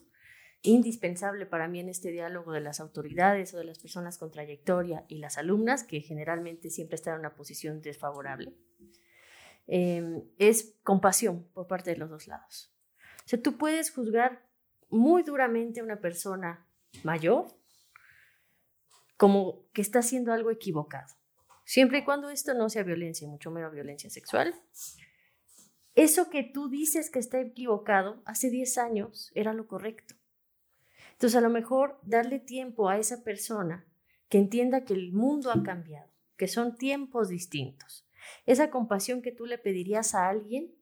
indispensable 0.64 1.46
para 1.46 1.68
mí 1.68 1.80
en 1.80 1.90
este 1.90 2.12
diálogo 2.12 2.52
de 2.52 2.62
las 2.62 2.80
autoridades 2.80 3.54
o 3.54 3.58
de 3.58 3.64
las 3.64 3.80
personas 3.80 4.18
con 4.18 4.32
trayectoria 4.32 5.06
y 5.08 5.18
las 5.18 5.38
alumnas, 5.38 5.84
que 5.84 6.02
generalmente 6.02 6.70
siempre 6.70 6.96
están 6.96 7.16
en 7.16 7.22
una 7.22 7.36
posición 7.36 7.82
desfavorable, 7.82 8.54
em, 9.68 10.24
es 10.38 10.76
compasión 10.84 11.48
por 11.54 11.68
parte 11.68 11.92
de 11.92 11.98
los 11.98 12.10
dos 12.10 12.28
lados. 12.28 12.72
O 13.26 13.30
sea, 13.30 13.42
tú 13.42 13.58
puedes 13.58 13.92
juzgar 13.92 14.48
muy 14.90 15.24
duramente 15.24 15.80
a 15.80 15.84
una 15.84 16.00
persona 16.00 16.68
mayor 17.04 17.48
como 19.18 19.70
que 19.72 19.82
está 19.82 20.00
haciendo 20.00 20.34
algo 20.34 20.52
equivocado, 20.52 21.16
siempre 21.64 22.00
y 22.00 22.04
cuando 22.04 22.30
esto 22.30 22.54
no 22.54 22.70
sea 22.70 22.84
violencia, 22.84 23.28
mucho 23.28 23.52
menos 23.52 23.72
violencia 23.72 24.10
sexual. 24.10 24.54
Eso 25.94 26.30
que 26.30 26.44
tú 26.44 26.70
dices 26.70 27.10
que 27.10 27.20
está 27.20 27.40
equivocado 27.40 28.22
hace 28.26 28.50
10 28.50 28.78
años 28.78 29.32
era 29.36 29.54
lo 29.54 29.68
correcto. 29.68 30.16
Entonces, 31.22 31.38
a 31.38 31.42
lo 31.42 31.52
mejor 31.52 32.00
darle 32.02 32.40
tiempo 32.40 32.90
a 32.90 32.98
esa 32.98 33.24
persona 33.24 33.86
que 34.28 34.40
entienda 34.40 34.86
que 34.86 34.96
el 34.96 35.14
mundo 35.14 35.52
ha 35.52 35.62
cambiado, 35.62 36.10
que 36.36 36.48
son 36.48 36.76
tiempos 36.76 37.30
distintos 37.30 38.08
esa 38.46 38.72
compasión 38.72 39.22
que 39.22 39.32
tú 39.32 39.46
le 39.46 39.58
pedirías 39.58 40.16
a 40.16 40.30
alguien 40.30 40.74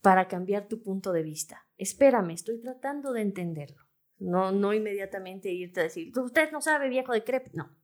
para 0.00 0.28
cambiar 0.28 0.68
tu 0.68 0.80
punto 0.80 1.12
de 1.12 1.22
vista. 1.22 1.66
Espérame, 1.76 2.30
estoy 2.30 2.60
tratando 2.60 3.12
de 3.12 3.22
entenderlo. 3.22 3.82
No, 4.18 4.52
no 4.52 4.72
inmediatamente 4.74 5.50
irte 5.50 5.80
a 5.80 5.84
decir, 5.84 6.16
usted 6.16 6.52
no 6.52 6.60
sabe, 6.60 6.88
viejo 6.88 7.12
de 7.12 7.24
crepe. 7.24 7.50
No. 7.54 7.74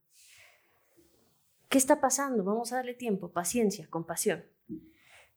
¿Qué 1.68 1.78
está 1.78 2.00
pasando? 2.00 2.44
Vamos 2.44 2.72
a 2.72 2.76
darle 2.76 2.94
tiempo, 2.94 3.32
paciencia, 3.32 3.88
compasión. 3.88 4.44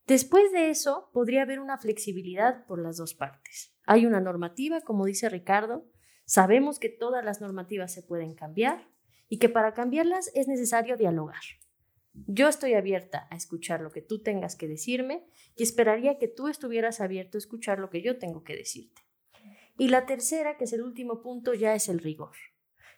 Después 0.06 0.52
de 0.52 0.70
eso, 0.70 1.10
podría 1.12 1.42
haber 1.42 1.60
una 1.60 1.78
flexibilidad 1.78 2.64
por 2.66 2.78
las 2.78 2.96
dos 2.96 3.14
partes. 3.14 3.74
Hay 3.86 4.04
una 4.06 4.20
normativa, 4.20 4.82
como 4.82 5.06
dice 5.06 5.28
Ricardo, 5.28 5.84
sabemos 6.24 6.78
que 6.78 6.88
todas 6.88 7.24
las 7.24 7.40
normativas 7.40 7.92
se 7.92 8.02
pueden 8.02 8.34
cambiar 8.34 8.88
y 9.28 9.38
que 9.38 9.48
para 9.48 9.74
cambiarlas 9.74 10.30
es 10.34 10.48
necesario 10.48 10.96
dialogar. 10.96 11.42
Yo 12.26 12.48
estoy 12.48 12.74
abierta 12.74 13.26
a 13.30 13.36
escuchar 13.36 13.80
lo 13.80 13.90
que 13.90 14.00
tú 14.00 14.22
tengas 14.22 14.54
que 14.54 14.68
decirme 14.68 15.26
y 15.56 15.64
esperaría 15.64 16.18
que 16.18 16.28
tú 16.28 16.46
estuvieras 16.46 17.00
abierto 17.00 17.36
a 17.36 17.40
escuchar 17.40 17.80
lo 17.80 17.90
que 17.90 18.02
yo 18.02 18.18
tengo 18.18 18.44
que 18.44 18.56
decirte. 18.56 19.02
Y 19.76 19.88
la 19.88 20.06
tercera, 20.06 20.56
que 20.56 20.64
es 20.64 20.72
el 20.72 20.82
último 20.82 21.20
punto, 21.22 21.54
ya 21.54 21.74
es 21.74 21.88
el 21.88 21.98
rigor. 21.98 22.36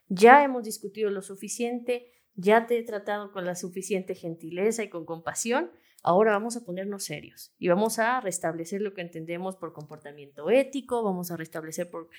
Ya 0.09 0.45
hemos 0.45 0.65
discutido 0.65 1.09
lo 1.11 1.23
suficiente, 1.23 2.13
ya 2.35 2.67
te 2.67 2.79
he 2.79 2.83
tratado 2.83 3.33
con 3.33 3.47
la 3.47 3.55
suficiente 3.55 4.15
gentileza 4.15 4.85
y 4.85 4.91
con 4.91 5.07
compasión, 5.07 5.71
ahora 6.03 6.33
vamos 6.33 6.57
a 6.57 6.65
ponernos 6.65 7.05
serios 7.05 7.55
y 7.59 7.69
vamos 7.69 7.99
a 7.99 8.21
restablecer 8.21 8.83
lo 8.83 8.93
que 8.93 9.01
entendemos 9.01 9.57
por 9.57 9.73
comportamiento 9.73 10.51
ético, 10.51 11.03
vamos 11.03 11.31
a 11.31 11.37
restablecer, 11.37 11.91
por, 11.91 12.11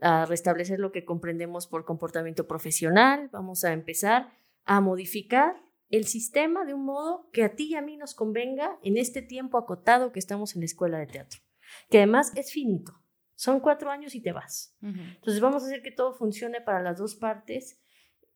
a 0.00 0.26
restablecer 0.26 0.78
lo 0.78 0.92
que 0.92 1.04
comprendemos 1.04 1.66
por 1.66 1.84
comportamiento 1.84 2.46
profesional, 2.46 3.28
vamos 3.32 3.64
a 3.64 3.72
empezar 3.72 4.32
a 4.64 4.80
modificar 4.80 5.56
el 5.88 6.06
sistema 6.06 6.64
de 6.64 6.74
un 6.74 6.84
modo 6.84 7.28
que 7.32 7.44
a 7.44 7.54
ti 7.54 7.68
y 7.70 7.74
a 7.74 7.82
mí 7.82 7.96
nos 7.96 8.14
convenga 8.14 8.78
en 8.82 8.96
este 8.96 9.22
tiempo 9.22 9.58
acotado 9.58 10.10
que 10.10 10.18
estamos 10.18 10.54
en 10.54 10.62
la 10.62 10.66
escuela 10.66 10.98
de 10.98 11.06
teatro, 11.06 11.40
que 11.90 11.98
además 11.98 12.32
es 12.34 12.52
finito. 12.52 12.98
Son 13.34 13.60
cuatro 13.60 13.90
años 13.90 14.14
y 14.14 14.20
te 14.20 14.32
vas. 14.32 14.76
Entonces 14.80 15.40
vamos 15.40 15.62
a 15.62 15.66
hacer 15.66 15.82
que 15.82 15.90
todo 15.90 16.14
funcione 16.14 16.60
para 16.60 16.80
las 16.80 16.98
dos 16.98 17.16
partes 17.16 17.80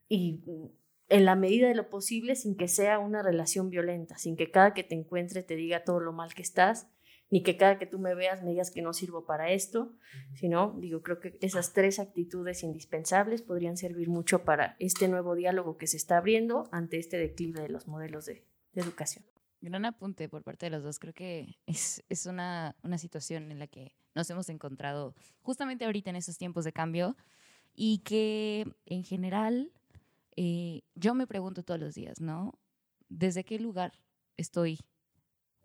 y 0.08 0.42
en 1.08 1.24
la 1.24 1.36
medida 1.36 1.68
de 1.68 1.74
lo 1.74 1.88
posible 1.88 2.34
sin 2.34 2.56
que 2.56 2.68
sea 2.68 2.98
una 2.98 3.22
relación 3.22 3.70
violenta, 3.70 4.18
sin 4.18 4.36
que 4.36 4.50
cada 4.50 4.74
que 4.74 4.84
te 4.84 4.94
encuentre 4.94 5.42
te 5.42 5.56
diga 5.56 5.84
todo 5.84 6.00
lo 6.00 6.12
mal 6.12 6.34
que 6.34 6.42
estás, 6.42 6.88
ni 7.30 7.42
que 7.42 7.56
cada 7.56 7.78
que 7.78 7.86
tú 7.86 7.98
me 7.98 8.14
veas 8.14 8.42
me 8.42 8.50
digas 8.50 8.70
que 8.70 8.82
no 8.82 8.92
sirvo 8.92 9.26
para 9.26 9.50
esto, 9.50 9.92
sino, 10.34 10.76
digo, 10.78 11.02
creo 11.02 11.20
que 11.20 11.38
esas 11.40 11.72
tres 11.72 11.98
actitudes 11.98 12.62
indispensables 12.62 13.42
podrían 13.42 13.76
servir 13.76 14.08
mucho 14.08 14.44
para 14.44 14.76
este 14.78 15.08
nuevo 15.08 15.34
diálogo 15.34 15.76
que 15.76 15.86
se 15.86 15.96
está 15.96 16.18
abriendo 16.18 16.68
ante 16.70 16.98
este 16.98 17.18
declive 17.18 17.60
de 17.60 17.68
los 17.68 17.88
modelos 17.88 18.26
de, 18.26 18.44
educación. 18.74 19.24
Gran 19.62 19.86
apunte 19.86 20.28
por 20.28 20.42
parte 20.42 20.66
de 20.66 20.70
los 20.70 20.82
dos. 20.82 20.98
Creo 20.98 21.14
que 21.14 21.56
es, 21.64 22.04
es 22.10 22.26
una, 22.26 22.76
una 22.82 22.98
situación 22.98 23.50
en 23.50 23.58
la 23.58 23.66
que 23.66 23.96
nos 24.14 24.28
hemos 24.28 24.50
encontrado 24.50 25.14
justamente 25.40 25.86
ahorita 25.86 26.10
en 26.10 26.16
esos 26.16 26.36
tiempos 26.36 26.64
de 26.64 26.72
cambio 26.74 27.16
y 27.74 27.98
que 27.98 28.66
en 28.84 29.02
general 29.02 29.72
eh, 30.36 30.82
yo 30.94 31.14
me 31.14 31.26
pregunto 31.26 31.62
todos 31.62 31.80
los 31.80 31.94
días, 31.94 32.20
¿no? 32.20 32.58
¿Desde 33.08 33.44
qué 33.44 33.58
lugar 33.58 33.92
estoy 34.36 34.80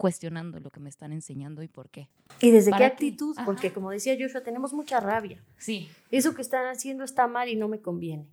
cuestionando 0.01 0.59
lo 0.59 0.71
que 0.71 0.79
me 0.79 0.89
están 0.89 1.11
enseñando 1.11 1.61
y 1.61 1.67
por 1.67 1.91
qué? 1.91 2.09
¿Y 2.39 2.49
desde 2.49 2.71
qué 2.71 2.85
actitud? 2.85 3.37
Porque 3.45 3.71
como 3.71 3.91
decía 3.91 4.17
Joshua, 4.19 4.41
tenemos 4.41 4.73
mucha 4.73 4.99
rabia. 4.99 5.45
Sí. 5.59 5.87
Eso 6.09 6.33
que 6.33 6.41
están 6.41 6.65
haciendo 6.65 7.03
está 7.03 7.27
mal 7.27 7.49
y 7.49 7.55
no 7.55 7.67
me 7.67 7.81
conviene. 7.81 8.27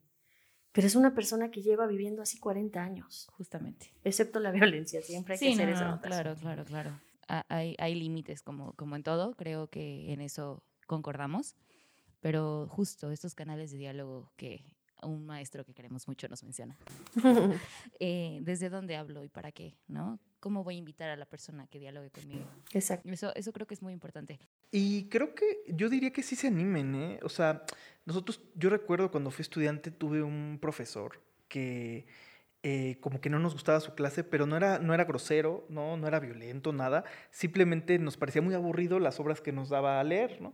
Pero 0.73 0.87
es 0.87 0.95
una 0.95 1.15
persona 1.15 1.51
que 1.51 1.61
lleva 1.61 1.87
viviendo 1.87 2.23
así 2.23 2.39
40 2.39 2.83
años. 2.83 3.29
Justamente. 3.37 3.93
Excepto 4.03 4.41
la 4.41 4.51
violencia, 4.51 5.03
siempre 5.03 5.35
hay 5.35 5.41
que 5.41 5.53
hacer 5.53 5.69
eso. 5.69 6.01
Claro, 6.01 6.37
claro, 6.37 6.65
claro. 6.65 6.99
Hay, 7.51 7.77
hay 7.79 7.95
límites 7.95 8.41
como, 8.41 8.73
como 8.73 8.97
en 8.97 9.03
todo, 9.03 9.35
creo 9.35 9.69
que 9.69 10.11
en 10.11 10.23
eso 10.23 10.65
concordamos, 10.87 11.55
pero 12.21 12.67
justo 12.71 13.11
estos 13.11 13.35
canales 13.35 13.73
de 13.73 13.77
diálogo 13.77 14.33
que 14.39 14.65
un 15.07 15.25
maestro 15.27 15.65
que 15.65 15.75
queremos 15.75 16.09
mucho 16.09 16.29
nos 16.29 16.43
menciona. 16.43 16.77
Eh, 18.01 18.39
¿Desde 18.43 18.69
dónde 18.69 18.97
hablo 18.97 19.25
y 19.25 19.29
para 19.29 19.51
qué? 19.51 19.75
¿no? 19.89 20.19
¿Cómo 20.41 20.63
voy 20.63 20.77
a 20.77 20.79
invitar 20.79 21.11
a 21.11 21.17
la 21.17 21.27
persona 21.27 21.67
que 21.67 21.79
dialogue 21.79 22.11
conmigo? 22.11 22.47
Exacto. 22.73 23.09
Eso, 23.11 23.35
eso 23.35 23.53
creo 23.53 23.67
que 23.67 23.75
es 23.75 23.83
muy 23.83 23.93
importante. 23.93 24.39
Y 24.71 25.09
creo 25.09 25.35
que 25.35 25.63
yo 25.67 25.89
diría 25.89 26.13
que 26.13 26.23
sí 26.23 26.37
se 26.37 26.47
animen, 26.47 26.95
¿eh? 26.95 27.21
O 27.23 27.29
sea, 27.29 27.65
nosotros, 28.05 28.41
yo 28.55 28.71
recuerdo 28.71 29.11
cuando 29.11 29.31
fui 29.31 29.43
estudiante 29.43 29.91
tuve 29.91 30.23
un 30.23 30.59
profesor 30.61 31.21
que 31.49 32.07
eh, 32.65 32.99
como 33.01 33.21
que 33.21 33.31
no 33.31 33.39
nos 33.39 33.53
gustaba 33.53 33.79
su 33.79 33.95
clase, 33.95 34.25
pero 34.25 34.45
no 34.45 34.57
era, 34.57 34.81
no 34.81 34.93
era 34.93 35.05
grosero, 35.05 35.65
¿no? 35.69 35.97
no 35.97 36.09
era 36.09 36.19
violento, 36.19 36.73
nada. 36.73 37.05
Simplemente 37.31 37.99
nos 38.01 38.17
parecía 38.17 38.43
muy 38.43 38.55
aburrido 38.55 38.99
las 38.99 39.21
obras 39.21 39.41
que 39.41 39.53
nos 39.53 39.69
daba 39.69 40.01
a 40.01 40.05
leer, 40.05 40.41
¿no? 40.41 40.53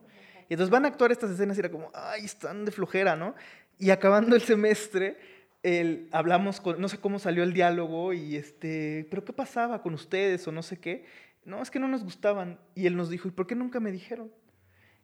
Y 0.51 0.55
entonces 0.55 0.71
van 0.71 0.85
a 0.85 0.89
actuar 0.89 1.11
estas 1.13 1.31
escenas 1.31 1.57
y 1.57 1.61
era 1.61 1.71
como, 1.71 1.91
ay, 1.95 2.27
están 2.27 2.67
de 2.67 2.73
flojera, 2.73 3.17
¿no? 3.17 3.35
Y 3.79 3.91
acabando 3.91 4.37
el 4.37 4.43
semestre, 4.43 5.19
el, 5.63 6.09
hablamos 6.13 6.61
con, 6.61 6.81
no 6.81 6.89
sé 6.89 6.99
cómo 6.99 7.19
salió 7.19 7.43
el 7.43 7.53
diálogo 7.53 8.13
y 8.13 8.37
este, 8.37 9.07
pero 9.11 9.25
¿qué 9.25 9.33
pasaba 9.33 9.83
con 9.83 9.95
ustedes 9.95 10.47
o 10.47 10.53
no 10.53 10.63
sé 10.63 10.79
qué? 10.79 11.05
No, 11.45 11.61
es 11.63 11.71
que 11.71 11.79
no 11.79 11.89
nos 11.89 12.05
gustaban. 12.05 12.59
Y 12.75 12.87
él 12.87 12.97
nos 12.97 13.11
dijo, 13.11 13.29
¿y 13.29 13.33
por 13.33 13.47
qué 13.47 13.55
nunca 13.55 13.81
me 13.81 13.93
dijeron? 13.93 14.31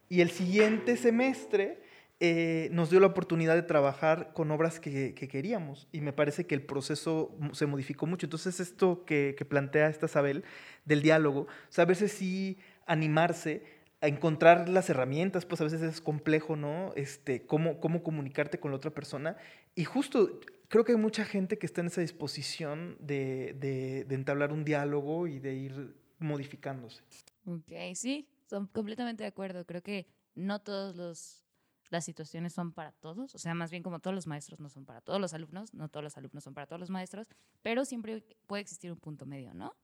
Y 0.08 0.20
el 0.20 0.30
siguiente 0.30 0.96
semestre 0.96 1.82
eh, 2.18 2.68
nos 2.72 2.90
dio 2.90 3.00
la 3.00 3.06
oportunidad 3.06 3.54
de 3.54 3.62
trabajar 3.62 4.32
con 4.34 4.50
obras 4.50 4.78
que, 4.80 5.14
queríamos 5.14 5.88
y 5.90 6.02
me 6.02 6.12
parece 6.12 6.46
que 6.46 6.54
el 6.54 6.62
proceso 6.62 7.34
se 7.52 7.66
modificó 7.66 8.06
mucho. 8.06 8.26
Entonces 8.26 8.60
esto 8.60 9.04
que, 9.06 9.34
que 9.38 9.44
plantea 9.44 9.88
esta 9.88 10.06
Isabel 10.06 10.44
del 10.84 11.00
diálogo, 11.00 11.46
veces 11.86 12.12
sí 12.12 12.58
animarse 12.86 13.79
a 14.00 14.08
encontrar 14.08 14.68
las 14.68 14.88
herramientas, 14.88 15.44
pues 15.44 15.60
a 15.60 15.64
veces 15.64 15.82
es 15.82 16.00
complejo, 16.00 16.56
¿no? 16.56 16.92
Este, 16.96 17.44
cómo, 17.44 17.80
cómo 17.80 18.02
comunicarte 18.02 18.58
con 18.58 18.70
la 18.70 18.78
otra 18.78 18.92
persona. 18.92 19.36
Y 19.74 19.84
justo 19.84 20.40
creo 20.68 20.84
que 20.84 20.92
hay 20.92 20.98
mucha 20.98 21.24
gente 21.24 21.58
que 21.58 21.66
está 21.66 21.82
en 21.82 21.88
esa 21.88 22.00
disposición 22.00 22.96
de, 23.00 23.54
de, 23.58 24.14
entablar 24.14 24.52
un 24.52 24.64
diálogo 24.64 25.26
y 25.26 25.38
de 25.38 25.54
ir 25.54 25.96
modificándose. 26.18 27.02
Ok, 27.44 27.72
sí, 27.94 28.26
son 28.48 28.68
completamente 28.68 29.24
de 29.24 29.28
acuerdo. 29.28 29.66
Creo 29.66 29.82
que 29.82 30.06
no 30.34 30.60
todos 30.60 30.96
los 30.96 31.44
las 31.90 32.04
situaciones 32.04 32.52
son 32.52 32.72
para 32.72 32.92
todos, 32.92 33.34
o 33.34 33.38
sea, 33.38 33.52
más 33.54 33.70
bien 33.70 33.82
como 33.82 33.98
todos 33.98 34.14
los 34.14 34.26
maestros 34.26 34.60
no 34.60 34.68
son 34.68 34.84
para 34.84 35.00
todos 35.00 35.20
los 35.20 35.34
alumnos, 35.34 35.74
no 35.74 35.88
todos 35.88 36.04
los 36.04 36.16
alumnos 36.16 36.44
son 36.44 36.54
para 36.54 36.66
todos 36.66 36.80
los 36.80 36.90
maestros, 36.90 37.28
pero 37.62 37.84
siempre 37.84 38.24
puede 38.46 38.62
existir 38.62 38.90
un 38.92 38.98
punto 38.98 39.26
medio, 39.26 39.52
¿no? 39.54 39.74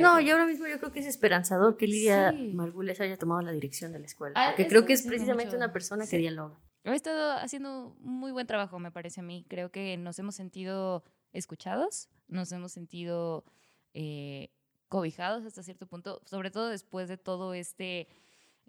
no, 0.00 0.20
yo 0.20 0.32
ahora 0.32 0.46
mismo 0.46 0.66
yo 0.66 0.78
creo 0.78 0.90
que 0.90 1.00
es 1.00 1.06
esperanzador 1.06 1.76
que 1.76 1.86
Lidia 1.86 2.32
Margules 2.32 3.00
haya 3.00 3.16
tomado 3.16 3.42
la 3.42 3.52
dirección 3.52 3.92
de 3.92 3.98
la 3.98 4.06
escuela, 4.06 4.34
ah, 4.36 4.48
porque 4.50 4.68
creo 4.68 4.86
que 4.86 4.94
es 4.94 5.02
precisamente 5.02 5.54
una 5.54 5.72
persona 5.72 6.06
que 6.06 6.18
dialoga. 6.18 6.58
Ha 6.84 6.94
estado 6.94 7.32
haciendo 7.32 7.94
muy 8.00 8.32
buen 8.32 8.46
trabajo, 8.46 8.78
me 8.78 8.90
parece 8.90 9.20
a 9.20 9.22
mí. 9.22 9.44
Creo 9.48 9.70
que 9.70 9.98
nos 9.98 10.18
hemos 10.18 10.34
sentido 10.34 11.04
escuchados, 11.32 12.08
nos 12.26 12.50
hemos 12.52 12.72
sentido 12.72 13.44
eh, 13.92 14.48
cobijados 14.88 15.44
hasta 15.44 15.62
cierto 15.62 15.86
punto, 15.86 16.22
sobre 16.24 16.50
todo 16.50 16.68
después 16.68 17.08
de 17.08 17.18
todo 17.18 17.52
este 17.52 18.08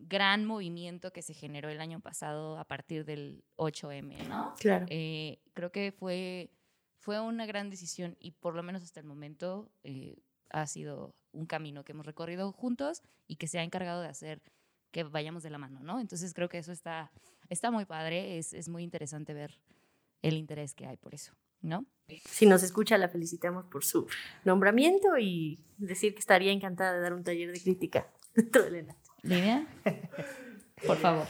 gran 0.08 0.46
movimiento 0.46 1.12
que 1.12 1.22
se 1.22 1.34
generó 1.34 1.70
el 1.70 1.82
año 1.82 2.00
pasado 2.00 2.58
a 2.58 2.66
partir 2.66 3.06
del 3.06 3.44
8M, 3.58 4.28
¿no? 4.28 4.54
Claro. 4.60 4.86
Eh, 4.90 5.40
creo 5.54 5.72
que 5.72 5.92
fue, 5.92 6.52
fue 7.00 7.20
una 7.20 7.46
gran 7.46 7.70
decisión 7.70 8.18
y 8.20 8.32
por 8.32 8.56
lo 8.56 8.64
menos 8.64 8.84
hasta 8.84 9.00
el 9.00 9.06
momento 9.06 9.72
eh, 9.84 10.18
ha 10.50 10.68
sido 10.68 11.16
un 11.32 11.46
camino 11.46 11.84
que 11.84 11.94
hemos 11.94 12.06
recorrido 12.06 12.52
juntos 12.52 13.02
y 13.28 13.38
que 13.38 13.48
se 13.48 13.60
ha 13.60 13.64
encargado 13.64 14.02
de 14.02 14.08
hacer 14.08 14.42
que 14.92 15.04
vayamos 15.04 15.44
de 15.44 15.50
la 15.50 15.58
mano, 15.58 15.80
¿no? 15.82 16.00
Entonces 16.00 16.34
creo 16.34 16.50
que 16.50 16.58
eso 16.58 16.72
está, 16.72 17.12
está 17.50 17.72
muy 17.72 17.86
padre, 17.86 18.38
es, 18.38 18.54
es 18.54 18.68
muy 18.68 18.84
interesante 18.84 19.34
ver 19.34 19.60
el 20.22 20.36
interés 20.36 20.74
que 20.74 20.86
hay 20.86 20.98
por 20.98 21.14
eso, 21.16 21.34
¿no? 21.62 21.86
Si 22.26 22.46
nos 22.46 22.62
escucha, 22.64 22.98
la 22.98 23.08
felicitamos 23.08 23.66
por 23.66 23.86
su 23.86 24.08
nombramiento 24.44 25.18
y 25.18 25.64
decir 25.78 26.14
que 26.14 26.20
estaría 26.20 26.52
encantada 26.52 26.94
de 26.94 27.00
dar 27.00 27.14
un 27.14 27.24
taller 27.24 27.52
de 27.52 27.62
crítica 27.62 28.12
dentro 28.36 28.64
de 28.64 28.72
Lidia, 29.24 29.68
por 30.86 30.98
favor. 30.98 31.28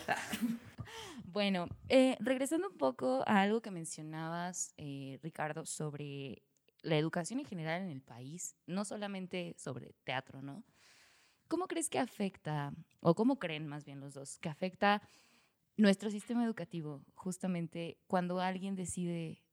Bueno, 1.26 1.68
eh, 1.88 2.18
regresando 2.20 2.68
un 2.68 2.78
poco 2.78 3.24
a 3.26 3.42
algo 3.42 3.62
que 3.62 3.72
mencionabas, 3.72 4.74
eh, 4.78 5.18
Ricardo, 5.24 5.66
sobre 5.66 6.44
la 6.82 6.98
educación 6.98 7.40
en 7.40 7.46
general 7.46 7.82
en 7.82 7.90
el 7.90 8.02
país, 8.02 8.58
no 8.66 8.84
solamente 8.84 9.56
sobre 9.58 9.94
teatro, 10.04 10.42
¿no? 10.42 10.66
¿Cómo 11.48 11.68
crees 11.68 11.90
que 11.90 12.00
afecta, 12.00 12.74
o 13.00 13.16
cómo 13.16 13.40
creen 13.40 13.68
más 13.68 13.86
bien 13.86 14.00
los 14.00 14.14
dos, 14.14 14.40
que 14.40 14.50
afecta 14.50 15.02
nuestro 15.78 16.10
sistema 16.10 16.44
educativo 16.44 17.04
justamente 17.14 17.98
cuando 18.08 18.40
alguien 18.40 18.76
decide 18.76 19.44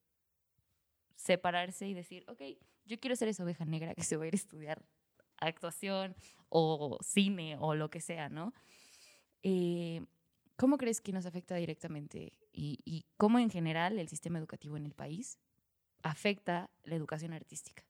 separarse 1.14 1.87
y 1.87 1.95
decir, 1.95 2.25
ok, 2.28 2.42
yo 2.85 2.99
quiero 2.99 3.16
ser 3.16 3.28
esa 3.28 3.45
oveja 3.45 3.64
negra 3.64 3.95
que 3.95 4.04
se 4.04 4.16
va 4.16 4.25
a 4.25 4.28
ir 4.28 4.35
a 4.35 4.37
estudiar 4.37 4.85
actuación 5.40 6.14
o 6.49 6.99
cine 7.02 7.57
o 7.61 7.75
lo 7.75 7.90
que 7.90 8.00
sea, 8.00 8.28
¿no? 8.28 8.52
Eh, 9.42 10.04
¿Cómo 10.57 10.76
crees 10.76 11.00
que 11.00 11.12
nos 11.12 11.25
afecta 11.25 11.54
directamente 11.54 12.33
y, 12.52 13.07
cómo 13.16 13.38
en 13.38 13.49
general 13.49 13.99
el 13.99 14.09
sistema 14.09 14.40
educativo 14.40 14.76
en 14.76 14.87
el 14.87 14.92
país 14.92 15.38
afecta 16.02 16.68
la 16.83 16.97
educación 16.97 17.33
artística? 17.33 17.85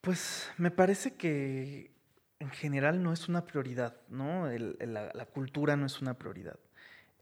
Pues 0.00 0.48
me 0.56 0.70
parece 0.70 1.14
que 1.16 1.90
en 2.38 2.50
general 2.50 3.02
no 3.02 3.12
es 3.12 3.28
una 3.28 3.44
prioridad, 3.44 3.96
¿no? 4.08 4.48
la, 4.48 5.26
cultura 5.26 5.76
no 5.76 5.86
es 5.86 6.00
una 6.00 6.14
prioridad. 6.14 6.60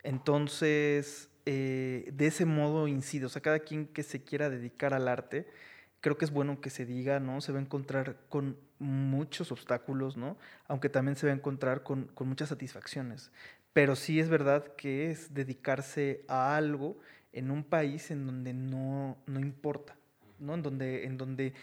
Entonces, 0.03 1.31
eh, 1.47 2.11
de 2.13 2.27
ese 2.27 2.45
modo 2.45 2.89
incide, 2.89 3.25
o 3.25 3.31
sea, 3.31 3.41
cada 3.41 3.61
quien 3.61 3.87
que 3.87 4.03
se 4.03 4.23
quiera 4.23 4.51
dedicar 4.51 4.93
al 4.93 5.09
arte, 5.09 5.49
creo 6.01 6.17
que 6.17 6.25
es 6.25 6.31
bueno 6.31 6.61
que 6.61 6.71
se 6.71 6.87
diga, 6.87 7.21
¿no? 7.21 7.41
Se 7.41 7.53
va 7.53 7.59
a 7.59 7.63
encontrar 7.63 8.17
con 8.29 8.57
muchos 8.79 9.53
obstáculos, 9.53 10.17
¿no? 10.17 10.37
Aunque 10.67 10.89
también 10.89 11.17
se 11.17 11.27
va 11.27 11.33
a 11.33 11.37
encontrar 11.37 11.83
con, 11.83 12.07
con 12.15 12.29
muchas 12.29 12.49
satisfacciones. 12.49 13.31
Pero 13.73 13.97
sí 13.97 14.21
es 14.21 14.29
verdad 14.29 14.75
que 14.77 15.11
es 15.11 15.35
dedicarse 15.35 16.25
a 16.29 16.57
algo 16.57 16.99
en 17.33 17.51
un 17.51 17.65
país 17.65 18.11
en 18.11 18.27
donde 18.27 18.53
no, 18.53 19.19
no 19.27 19.41
importa, 19.41 19.97
¿no? 20.39 20.55
En 20.55 20.63
donde, 20.63 21.05
en 21.05 21.17
donde 21.17 21.55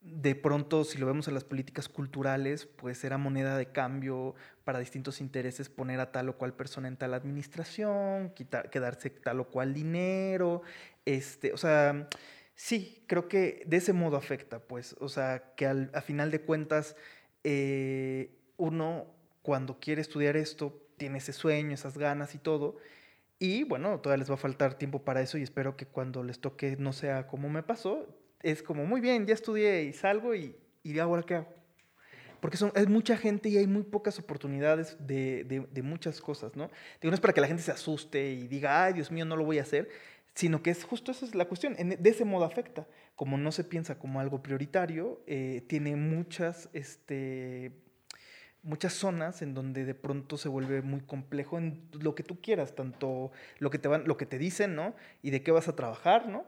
de 0.00 0.34
pronto, 0.34 0.84
si 0.84 0.96
lo 0.98 1.06
vemos 1.06 1.28
en 1.28 1.34
las 1.34 1.44
políticas 1.44 1.88
culturales, 1.88 2.64
pues 2.64 3.04
era 3.04 3.18
moneda 3.18 3.58
de 3.58 3.66
cambio 3.66 4.34
para 4.64 4.78
distintos 4.78 5.20
intereses 5.20 5.68
poner 5.68 6.00
a 6.00 6.10
tal 6.10 6.30
o 6.30 6.38
cual 6.38 6.54
persona 6.54 6.88
en 6.88 6.96
tal 6.96 7.12
administración, 7.12 8.30
quitar, 8.30 8.70
quedarse 8.70 9.10
tal 9.10 9.40
o 9.40 9.48
cual 9.48 9.74
dinero, 9.74 10.62
este, 11.04 11.52
o 11.52 11.58
sea, 11.58 12.08
sí, 12.60 13.02
creo 13.06 13.26
que 13.26 13.62
de 13.66 13.78
ese 13.78 13.94
modo 13.94 14.18
afecta, 14.18 14.58
pues, 14.58 14.94
o 15.00 15.08
sea, 15.08 15.54
que 15.56 15.64
al, 15.66 15.90
a 15.94 16.02
final 16.02 16.30
de 16.30 16.42
cuentas, 16.42 16.94
eh, 17.42 18.36
uno 18.58 19.06
cuando 19.40 19.80
quiere 19.80 20.02
estudiar 20.02 20.36
esto, 20.36 20.78
tiene 20.98 21.18
ese 21.18 21.32
sueño, 21.32 21.72
esas 21.72 21.96
ganas 21.96 22.34
y 22.34 22.38
todo, 22.38 22.76
y 23.38 23.64
bueno, 23.64 23.98
todavía 24.00 24.20
les 24.20 24.30
va 24.30 24.34
a 24.34 24.36
faltar 24.36 24.74
tiempo 24.74 25.02
para 25.02 25.22
eso 25.22 25.38
y 25.38 25.42
espero 25.42 25.74
que 25.74 25.86
cuando 25.86 26.22
les 26.22 26.38
toque 26.38 26.76
no 26.78 26.92
sea 26.92 27.26
como 27.26 27.48
me 27.48 27.62
pasó, 27.62 28.06
es 28.42 28.62
como, 28.62 28.84
muy 28.84 29.00
bien, 29.00 29.26
ya 29.26 29.32
estudié 29.32 29.84
y 29.84 29.94
salgo 29.94 30.34
y, 30.34 30.54
y 30.82 30.98
ahora 30.98 31.22
qué 31.22 31.36
hago. 31.36 31.54
Porque 32.40 32.58
son, 32.58 32.72
es 32.74 32.88
mucha 32.88 33.16
gente 33.16 33.48
y 33.48 33.56
hay 33.56 33.66
muy 33.66 33.84
pocas 33.84 34.18
oportunidades 34.18 34.98
de, 34.98 35.82
muchas 35.82 36.20
cosas, 36.20 36.56
¿no? 36.56 36.70
Digo, 37.00 37.10
no 37.10 37.14
es 37.14 37.20
para 37.20 37.32
que 37.32 37.40
la 37.40 37.46
gente 37.46 37.62
se 37.62 37.72
asuste 37.72 38.32
y 38.32 38.48
diga, 38.48 38.84
ay, 38.84 38.92
Dios 38.94 39.10
mío, 39.10 39.24
no 39.24 39.36
lo 39.36 39.44
voy 39.44 39.58
a 39.58 39.62
hacer, 39.62 39.88
sino 40.34 40.62
que 40.62 40.70
es 40.70 40.84
justo 40.84 41.12
esa 41.12 41.26
es 41.26 41.34
la 41.34 41.46
cuestión. 41.46 41.74
de 41.76 42.10
ese 42.10 42.24
modo 42.24 42.44
afecta. 42.44 42.86
Como 43.16 43.36
no 43.36 43.52
se 43.52 43.64
piensa 43.64 43.98
como 43.98 44.20
algo 44.20 44.42
prioritario, 44.42 45.22
eh, 45.26 45.64
tiene 45.68 45.96
muchas, 45.96 46.70
este, 46.72 47.72
muchas 48.62 48.92
zonas 48.92 49.42
en 49.42 49.54
donde 49.54 49.84
de 49.84 49.94
pronto 49.94 50.36
se 50.36 50.48
vuelve 50.48 50.82
muy 50.82 51.00
complejo 51.00 51.58
en 51.58 51.88
lo 52.00 52.14
que 52.14 52.22
tú 52.22 52.40
quieras, 52.40 52.74
tanto 52.74 53.32
lo 53.58 53.70
que 53.70 53.78
te, 53.78 53.88
van, 53.88 54.04
lo 54.06 54.16
que 54.16 54.26
te 54.26 54.38
dicen, 54.38 54.74
¿no? 54.74 54.94
Y 55.22 55.30
de 55.30 55.42
qué 55.42 55.50
vas 55.50 55.68
a 55.68 55.76
trabajar, 55.76 56.28
¿no? 56.28 56.44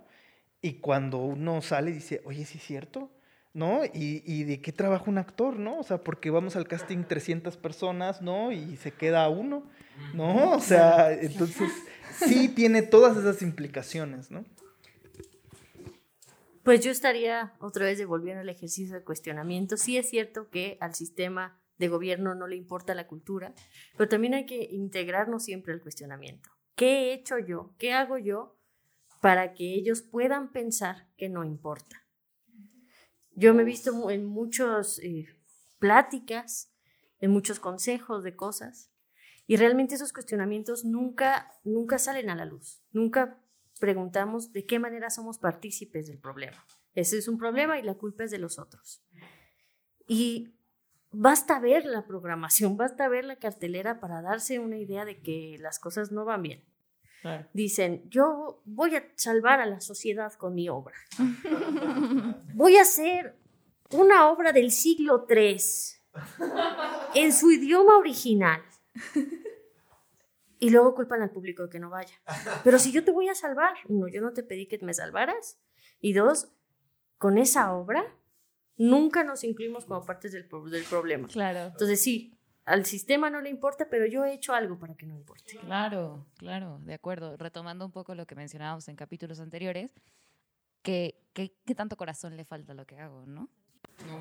Y 0.61 0.75
cuando 0.75 1.19
uno 1.19 1.61
sale 1.61 1.91
y 1.91 1.95
dice, 1.95 2.23
oye, 2.25 2.45
¿sí 2.45 2.59
es 2.59 2.65
cierto? 2.65 3.11
¿No? 3.55 3.85
¿Y, 3.85 4.23
¿Y, 4.25 4.45
de 4.45 4.63
qué 4.63 4.73
trabaja 4.73 5.05
un 5.11 5.19
actor, 5.19 5.59
no? 5.59 5.81
O 5.81 5.83
sea, 5.83 5.99
porque 5.99 6.31
vamos 6.31 6.57
al 6.57 6.67
casting 6.67 7.05
300 7.05 7.59
personas, 7.59 8.23
¿no? 8.23 8.51
Y 8.51 8.79
se 8.79 8.93
queda 8.93 9.29
uno, 9.29 9.65
¿no? 10.15 10.53
O 10.53 10.61
sea, 10.61 11.13
entonces 11.13 11.71
sí 12.13 12.49
tiene 12.49 12.83
todas 12.83 13.17
esas 13.17 13.43
implicaciones, 13.43 14.31
¿no? 14.31 14.45
Pues 16.63 16.81
yo 16.81 16.93
estaría 16.93 17.55
otra 17.59 17.87
vez 17.87 17.99
devolviendo 17.99 18.43
el 18.43 18.49
ejercicio 18.49 18.95
de 18.95 19.03
cuestionamiento. 19.03 19.77
Sí 19.77 19.97
es 19.97 20.09
cierto 20.09 20.49
que 20.49 20.79
al 20.81 20.95
sistema 20.95 21.61
de 21.79 21.89
gobierno 21.89 22.35
no 22.35 22.47
le 22.47 22.55
importa 22.55 22.95
la 22.95 23.09
cultura, 23.09 23.53
pero 23.97 24.09
también 24.09 24.35
hay 24.35 24.47
que 24.47 24.69
integrarnos 24.71 25.45
siempre 25.45 25.73
al 25.73 25.81
cuestionamiento. 25.81 26.51
¿Qué 26.77 27.11
he 27.11 27.15
hecho 27.15 27.39
yo? 27.39 27.75
¿Qué 27.79 27.93
hago 27.93 28.19
yo 28.19 28.57
para 29.23 29.55
que 29.55 29.73
ellos 29.73 30.03
puedan 30.03 30.51
pensar 30.51 31.09
que 31.17 31.29
no 31.29 31.45
importa. 31.45 32.05
Yo 33.31 33.55
me 33.55 33.63
he 33.63 33.65
visto 33.65 34.11
en 34.11 34.27
muchas 34.27 34.99
eh, 34.99 35.29
pláticas, 35.79 36.75
en 37.21 37.31
muchos 37.31 37.61
consejos 37.61 38.25
de 38.25 38.35
cosas, 38.35 38.92
y 39.53 39.57
realmente 39.57 39.97
esos 39.97 40.15
cuestionamientos 40.15 40.87
nunca, 40.87 41.53
nunca 41.63 41.99
salen 41.99 42.31
a 42.31 42.35
la 42.35 42.47
luz. 42.47 42.81
Nunca 42.91 43.39
preguntamos 43.79 44.51
de 44.51 44.65
qué 44.65 44.79
manera 44.79 45.11
somos 45.11 45.37
partícipes 45.37 46.07
del 46.07 46.17
problema. 46.17 46.57
Ese 46.95 47.19
es 47.19 47.29
un 47.29 47.37
problema 47.37 47.79
y 47.79 47.83
la 47.83 47.93
culpa 47.93 48.25
es 48.25 48.31
de 48.31 48.39
los 48.39 48.59
otros. 48.59 49.05
Y 50.09 50.55
basta 51.11 51.61
ver 51.61 51.85
la 51.85 52.07
programación, 52.07 52.77
basta 52.79 53.11
ver 53.11 53.27
la 53.27 53.37
cartelera 53.37 54.01
para 54.01 54.23
darse 54.23 54.59
una 54.59 54.79
idea 54.79 55.05
de 55.05 55.21
que 55.21 55.59
las 55.61 55.79
cosas 55.79 56.13
no 56.13 56.25
van 56.25 56.41
bien. 56.41 56.65
Dicen, 57.53 58.09
yo 58.09 58.63
voy 58.65 58.97
a 58.97 59.05
salvar 59.17 59.61
a 59.61 59.67
la 59.67 59.83
sociedad 59.83 60.33
con 60.33 60.55
mi 60.55 60.71
obra. 60.71 60.97
voy 62.55 62.79
a 62.79 62.83
hacer 62.83 63.37
una 63.91 64.31
obra 64.31 64.53
del 64.53 64.71
siglo 64.71 65.27
III 65.29 65.59
en 67.17 67.35
su 67.35 67.51
idioma 67.53 67.99
original. 67.99 68.63
Y 70.63 70.71
luego 70.71 70.95
culpan 70.95 71.23
al 71.23 71.31
público 71.31 71.65
de 71.65 71.71
que 71.71 71.81
no 71.81 71.91
vaya. 71.91 72.15
Pero 72.63 72.79
si 72.79 72.93
yo 72.93 73.03
te 73.03 73.11
voy 73.11 73.29
a 73.29 73.35
salvar, 73.35 73.75
uno, 73.89 74.07
yo 74.07 74.21
no 74.21 74.33
te 74.33 74.45
pedí 74.45 74.67
que 74.67 74.79
me 74.79 74.95
salvaras. 74.95 75.59
Y 75.99 76.13
dos, 76.13 76.53
con 77.19 77.37
esa 77.37 77.75
obra 77.75 78.05
nunca 78.77 79.25
nos 79.25 79.43
incluimos 79.43 79.87
como 79.87 80.07
partes 80.07 80.31
del, 80.31 80.49
del 80.71 80.85
problema. 80.85 81.27
Claro. 81.27 81.73
Entonces 81.73 82.01
sí, 82.01 82.39
al 82.65 82.87
sistema 82.87 83.29
no 83.29 83.41
le 83.41 83.51
importa, 83.51 83.89
pero 83.91 84.07
yo 84.07 84.25
he 84.25 84.35
hecho 84.35 84.55
algo 84.55 84.79
para 84.79 84.95
que 84.95 85.05
no 85.05 85.17
importe. 85.17 85.59
Claro, 85.59 86.29
claro, 86.39 86.79
de 86.85 86.95
acuerdo. 86.95 87.37
Retomando 87.37 87.85
un 87.85 87.91
poco 87.91 88.15
lo 88.15 88.25
que 88.25 88.37
mencionábamos 88.37 88.87
en 88.87 88.95
capítulos 88.95 89.41
anteriores, 89.41 89.93
que, 90.83 91.27
¿qué 91.33 91.75
tanto 91.75 91.97
corazón 91.97 92.37
le 92.37 92.45
falta 92.45 92.71
a 92.71 92.77
lo 92.77 92.87
que 92.87 93.01
hago, 93.01 93.27
no? 93.27 93.49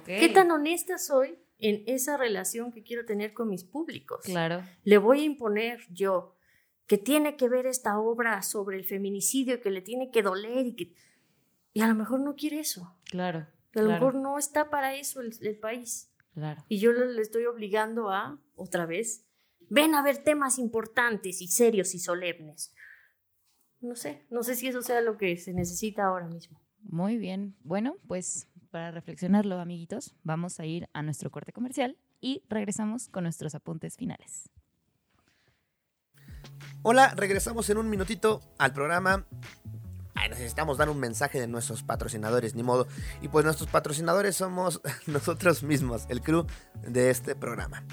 ¿Qué 0.06 0.30
tan 0.30 0.50
honesta 0.50 0.98
soy 0.98 1.38
en 1.62 1.84
esa 1.88 2.18
relación 2.18 2.72
que 2.72 2.84
quiero 2.84 3.06
tener 3.06 3.34
con 3.34 3.50
mis 3.50 3.64
públicos? 3.64 4.22
Claro. 4.24 4.64
Le 4.84 4.98
voy 4.98 5.22
a 5.22 5.26
imponer 5.26 5.82
yo 5.90 6.36
que 6.88 6.98
tiene 6.98 7.38
que 7.38 7.48
ver 7.48 7.68
esta 7.68 8.00
obra 8.00 8.42
sobre 8.42 8.78
el 8.78 8.86
feminicidio, 8.86 9.62
que 9.62 9.72
le 9.72 9.82
tiene 9.82 10.12
que 10.12 10.24
doler 10.24 10.66
y 10.66 10.76
que... 10.76 10.96
Y 11.74 11.82
a 11.82 11.88
lo 11.88 11.96
mejor 11.96 12.20
no 12.20 12.36
quiere 12.36 12.60
eso. 12.60 12.98
Claro. 13.06 13.48
a 13.76 13.82
lo 13.82 13.90
mejor 13.90 14.16
no 14.16 14.38
está 14.38 14.70
para 14.70 14.96
eso 14.96 15.22
el 15.22 15.58
país. 15.58 16.12
Y 16.68 16.80
yo 16.80 16.92
le 16.92 17.22
estoy 17.22 17.46
obligando 17.46 18.10
a, 18.10 18.40
otra 18.56 18.86
vez, 18.86 19.26
ven 19.70 19.96
a 19.96 20.04
ver 20.04 20.24
temas 20.24 20.60
importantes 20.60 21.42
y 21.42 21.48
serios 21.48 21.94
y 21.94 22.00
solemnes. 22.00 22.74
No 23.80 23.96
sé, 23.96 24.26
no 24.30 24.44
sé 24.44 24.56
si 24.56 24.68
eso 24.68 24.82
sea 24.82 25.02
lo 25.02 25.18
que 25.18 25.38
se 25.38 25.54
necesita 25.54 26.06
ahora 26.06 26.28
mismo. 26.28 26.62
Muy 26.84 27.18
bien. 27.18 27.56
Bueno, 27.64 27.98
pues 28.08 28.48
para 28.72 28.92
reflexionarlo, 28.92 29.60
amiguitos, 29.60 30.16
vamos 30.24 30.60
a 30.60 30.66
ir 30.66 30.90
a 30.94 31.04
nuestro 31.04 31.30
corte 31.30 31.54
comercial 31.54 31.98
y 32.20 32.44
regresamos 32.50 33.10
con 33.10 33.24
nuestros 33.24 33.54
apuntes 33.54 33.98
finales. 33.98 34.50
Hola, 36.82 37.14
regresamos 37.16 37.70
en 37.70 37.78
un 37.78 37.90
minutito 37.90 38.42
al 38.58 38.74
programa 38.74 39.28
necesitamos 40.32 40.78
dar 40.78 40.90
un 40.90 41.00
mensaje 41.00 41.40
de 41.40 41.48
nuestros 41.48 41.84
patrocinadores, 41.84 42.56
ni 42.56 42.64
modo. 42.64 42.88
Y 43.22 43.28
pues 43.28 43.46
nuestros 43.46 43.70
patrocinadores 43.70 44.36
somos 44.36 44.82
nosotros 45.08 45.64
mismos, 45.64 46.06
el 46.10 46.22
crew 46.22 46.46
de 46.88 47.10
este 47.10 47.36
programa. 47.36 47.84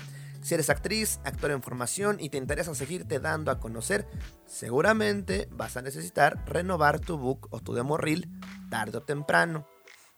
Si 0.40 0.54
eres 0.54 0.70
actriz, 0.70 1.20
actor 1.24 1.50
en 1.50 1.62
formación 1.62 2.18
y 2.20 2.30
te 2.30 2.38
interesa 2.38 2.74
seguirte 2.74 3.18
dando 3.18 3.50
a 3.50 3.58
conocer, 3.58 4.06
seguramente 4.46 5.48
vas 5.50 5.76
a 5.76 5.82
necesitar 5.82 6.42
renovar 6.46 7.00
tu 7.00 7.18
book 7.18 7.48
o 7.50 7.60
tu 7.60 7.74
demo 7.74 7.96
reel 7.96 8.30
tarde 8.70 8.98
o 8.98 9.02
temprano. 9.02 9.66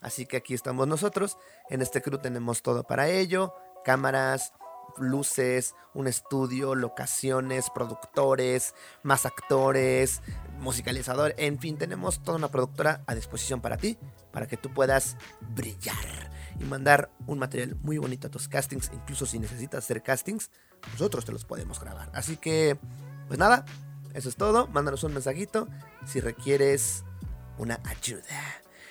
Así 0.00 0.26
que 0.26 0.38
aquí 0.38 0.54
estamos 0.54 0.86
nosotros. 0.88 1.36
En 1.68 1.82
este 1.82 2.02
crew 2.02 2.18
tenemos 2.18 2.62
todo 2.62 2.84
para 2.84 3.08
ello: 3.08 3.54
cámaras, 3.84 4.52
luces, 4.98 5.74
un 5.94 6.06
estudio, 6.06 6.74
locaciones, 6.74 7.70
productores, 7.70 8.74
más 9.02 9.26
actores, 9.26 10.22
musicalizador, 10.58 11.34
en 11.36 11.58
fin, 11.58 11.78
tenemos 11.78 12.22
toda 12.22 12.38
una 12.38 12.48
productora 12.48 13.02
a 13.06 13.14
disposición 13.14 13.60
para 13.60 13.76
ti, 13.76 13.98
para 14.32 14.46
que 14.46 14.56
tú 14.56 14.72
puedas 14.72 15.16
brillar 15.54 16.30
y 16.58 16.64
mandar 16.64 17.10
un 17.26 17.38
material 17.38 17.76
muy 17.82 17.98
bonito 17.98 18.26
a 18.26 18.30
tus 18.30 18.48
castings, 18.48 18.90
incluso 18.92 19.26
si 19.26 19.38
necesitas 19.38 19.84
hacer 19.84 20.02
castings, 20.02 20.50
nosotros 20.92 21.24
te 21.24 21.32
los 21.32 21.44
podemos 21.44 21.80
grabar. 21.80 22.10
Así 22.14 22.36
que, 22.36 22.78
pues 23.28 23.38
nada, 23.38 23.64
eso 24.14 24.28
es 24.28 24.36
todo, 24.36 24.66
mándanos 24.68 25.04
un 25.04 25.14
mensajito 25.14 25.68
si 26.04 26.20
requieres 26.20 27.04
una 27.58 27.80
ayuda. 27.84 28.24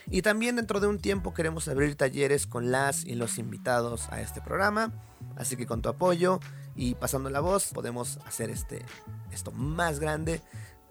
Y 0.07 0.21
también 0.21 0.55
dentro 0.55 0.79
de 0.79 0.87
un 0.87 0.99
tiempo 0.99 1.33
queremos 1.33 1.67
abrir 1.67 1.95
talleres 1.95 2.47
con 2.47 2.71
las 2.71 3.05
y 3.05 3.15
los 3.15 3.37
invitados 3.37 4.09
a 4.09 4.21
este 4.21 4.41
programa. 4.41 4.91
Así 5.35 5.55
que 5.55 5.65
con 5.65 5.81
tu 5.81 5.89
apoyo 5.89 6.39
y 6.75 6.95
pasando 6.95 7.29
la 7.29 7.39
voz 7.39 7.71
podemos 7.73 8.17
hacer 8.25 8.49
este, 8.49 8.85
esto 9.31 9.51
más 9.51 9.99
grande. 9.99 10.41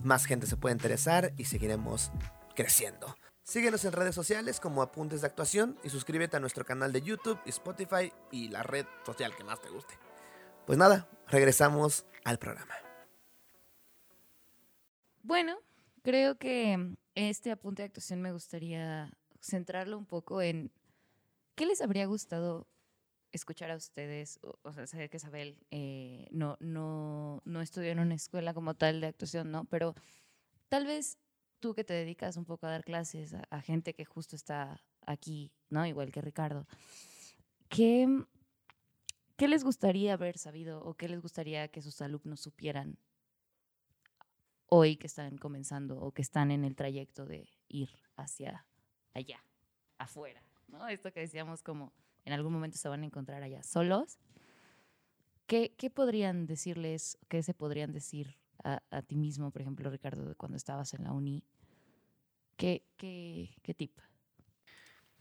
Más 0.03 0.27
gente 0.27 0.47
se 0.47 0.57
puede 0.57 0.75
interesar 0.75 1.33
y 1.37 1.47
seguiremos 1.47 2.13
creciendo. 2.55 3.17
Síguenos 3.43 3.85
en 3.87 3.93
redes 3.93 4.15
sociales 4.15 4.61
como 4.61 4.83
Apuntes 4.83 5.23
de 5.23 5.27
Actuación 5.27 5.79
y 5.83 5.89
suscríbete 5.89 6.37
a 6.37 6.41
nuestro 6.41 6.67
canal 6.67 6.93
de 6.93 7.01
YouTube, 7.01 7.41
Spotify 7.47 8.13
y 8.31 8.49
la 8.49 8.63
red 8.63 8.85
social 9.07 9.35
que 9.35 9.43
más 9.43 9.61
te 9.63 9.71
guste. 9.71 9.95
Pues 10.67 10.79
nada, 10.79 11.09
regresamos 11.29 12.05
al 12.25 12.39
programa. 12.39 12.75
Bueno, 15.23 15.59
creo 16.09 16.39
que 16.39 16.97
este 17.15 17.51
apunte 17.51 17.83
de 17.83 17.89
actuación 17.89 18.23
me 18.23 18.33
gustaría 18.33 19.13
centrarlo 19.43 19.99
un 19.99 20.07
poco 20.07 20.41
en 20.41 20.73
¿qué 21.55 21.67
les 21.67 21.83
habría 21.83 22.07
gustado 22.07 22.67
escuchar 23.31 23.71
a 23.71 23.77
ustedes? 23.77 24.41
O, 24.63 24.73
sea, 24.73 24.87
sé 24.87 25.11
que 25.11 25.19
Isabel 25.19 25.59
eh, 25.71 26.27
no, 26.31 26.57
no, 26.61 27.43
no 27.45 27.61
estudió 27.61 27.91
en 27.91 27.99
una 27.99 28.15
escuela 28.15 28.55
como 28.55 28.73
tal 28.73 29.03
de 29.03 29.09
actuación, 29.09 29.51
¿no? 29.51 29.67
Pero 29.67 29.95
tal 30.71 30.87
vez 30.87 31.19
tú 31.61 31.75
que 31.75 31.85
te 31.85 31.93
dedicas 31.93 32.39
un 32.39 32.47
poco 32.47 32.67
a 32.67 32.71
dar 32.71 32.85
clases 32.85 33.35
a, 33.35 33.61
gente 33.61 33.93
que 33.93 34.07
justo 34.07 34.35
está 34.35 34.83
aquí, 35.05 35.53
¿no? 35.69 35.85
Igual 35.85 36.11
que 36.11 36.23
Ricardo. 36.23 36.67
¿Qué, 37.69 38.09
¿Qué 39.37 39.47
les 39.47 39.63
gustaría 39.63 40.15
haber 40.15 40.39
sabido 40.39 40.83
o 40.83 40.95
qué 40.95 41.07
les 41.07 41.21
gustaría 41.21 41.69
que 41.69 41.83
sus 41.83 42.01
alumnos 42.01 42.41
supieran 42.41 42.97
hoy 44.69 44.97
que 44.97 45.07
están 45.07 45.39
comenzando 45.39 45.99
o 46.01 46.13
que 46.13 46.23
están 46.23 46.51
en 46.51 46.65
el 46.65 46.77
trayecto 46.77 47.27
de 47.27 47.49
ir 47.69 47.91
hacia 48.17 48.67
allá, 49.15 49.45
afuera? 49.99 50.43
¿no? 50.69 50.87
Esto 50.89 51.13
que 51.13 51.21
decíamos 51.21 51.63
como 51.63 51.93
en 52.25 52.33
algún 52.33 52.53
momento 52.53 52.77
se 52.77 52.89
van 52.89 53.03
a 53.03 53.07
encontrar 53.07 53.43
allá 53.43 53.63
solos. 53.63 54.19
¿Qué, 55.47 55.75
qué 55.79 55.89
podrían 55.89 56.47
decirles, 56.47 57.19
qué 57.29 57.43
se 57.43 57.55
podrían 57.55 57.93
decir 57.93 58.37
a, 58.65 59.03
ti 59.03 59.17
mismo, 59.17 59.51
por 59.51 59.63
ejemplo, 59.63 59.89
Ricardo, 59.89 60.35
cuando 60.37 60.57
estabas 60.57 60.93
en 60.93 61.05
la 61.05 61.13
uni? 61.13 61.43
¿Qué, 62.57 62.83
qué, 62.97 63.57
qué 63.63 63.73
tip? 63.73 63.93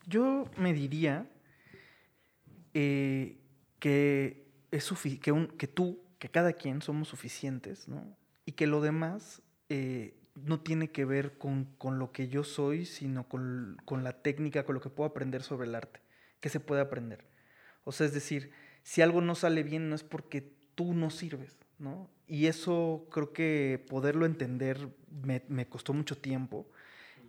Yo 0.05 0.49
me 0.57 0.73
diría 0.73 1.29
eh, 2.73 3.39
que, 3.79 4.51
es 4.71 4.91
que, 5.21 5.47
que 5.57 5.67
tú, 5.67 6.03
que 6.19 6.29
cada 6.29 6.51
quien 6.53 6.81
somos 6.81 7.07
suficientes, 7.07 7.87
¿no? 7.87 8.17
Y 8.47 8.53
que 8.53 8.65
lo 8.65 8.79
demás 8.79 9.43
eh, 9.67 10.15
no 10.33 10.61
tiene 10.61 10.89
que 10.89 11.03
ver 11.03 11.37
con, 11.37 11.65
con, 11.77 11.99
lo 11.99 12.13
que 12.13 12.29
yo 12.29 12.45
soy, 12.45 12.85
sino 12.85 13.27
con, 13.27 13.77
con, 13.83 14.05
la 14.05 14.13
técnica, 14.23 14.65
con 14.65 14.75
lo 14.75 14.81
que 14.81 14.89
puedo 14.89 15.09
aprender 15.09 15.43
sobre 15.43 15.67
el 15.67 15.75
arte, 15.75 15.99
que 16.39 16.47
se 16.47 16.61
puede 16.61 16.81
aprender. 16.81 17.25
O 17.83 17.91
sea, 17.91 18.07
es 18.07 18.13
decir, 18.13 18.51
si 18.83 19.01
algo 19.01 19.19
no 19.19 19.35
sale 19.35 19.63
bien 19.63 19.89
no 19.89 19.95
es 19.95 20.03
porque 20.03 20.53
tú 20.75 20.93
no 20.93 21.09
sirves, 21.09 21.57
¿no? 21.77 22.09
Y 22.25 22.45
eso 22.45 23.05
creo 23.11 23.33
que 23.33 23.85
poderlo 23.89 24.25
entender 24.25 24.87
me, 25.23 25.43
me 25.49 25.67
costó 25.67 25.93
mucho 25.93 26.17
tiempo. 26.17 26.69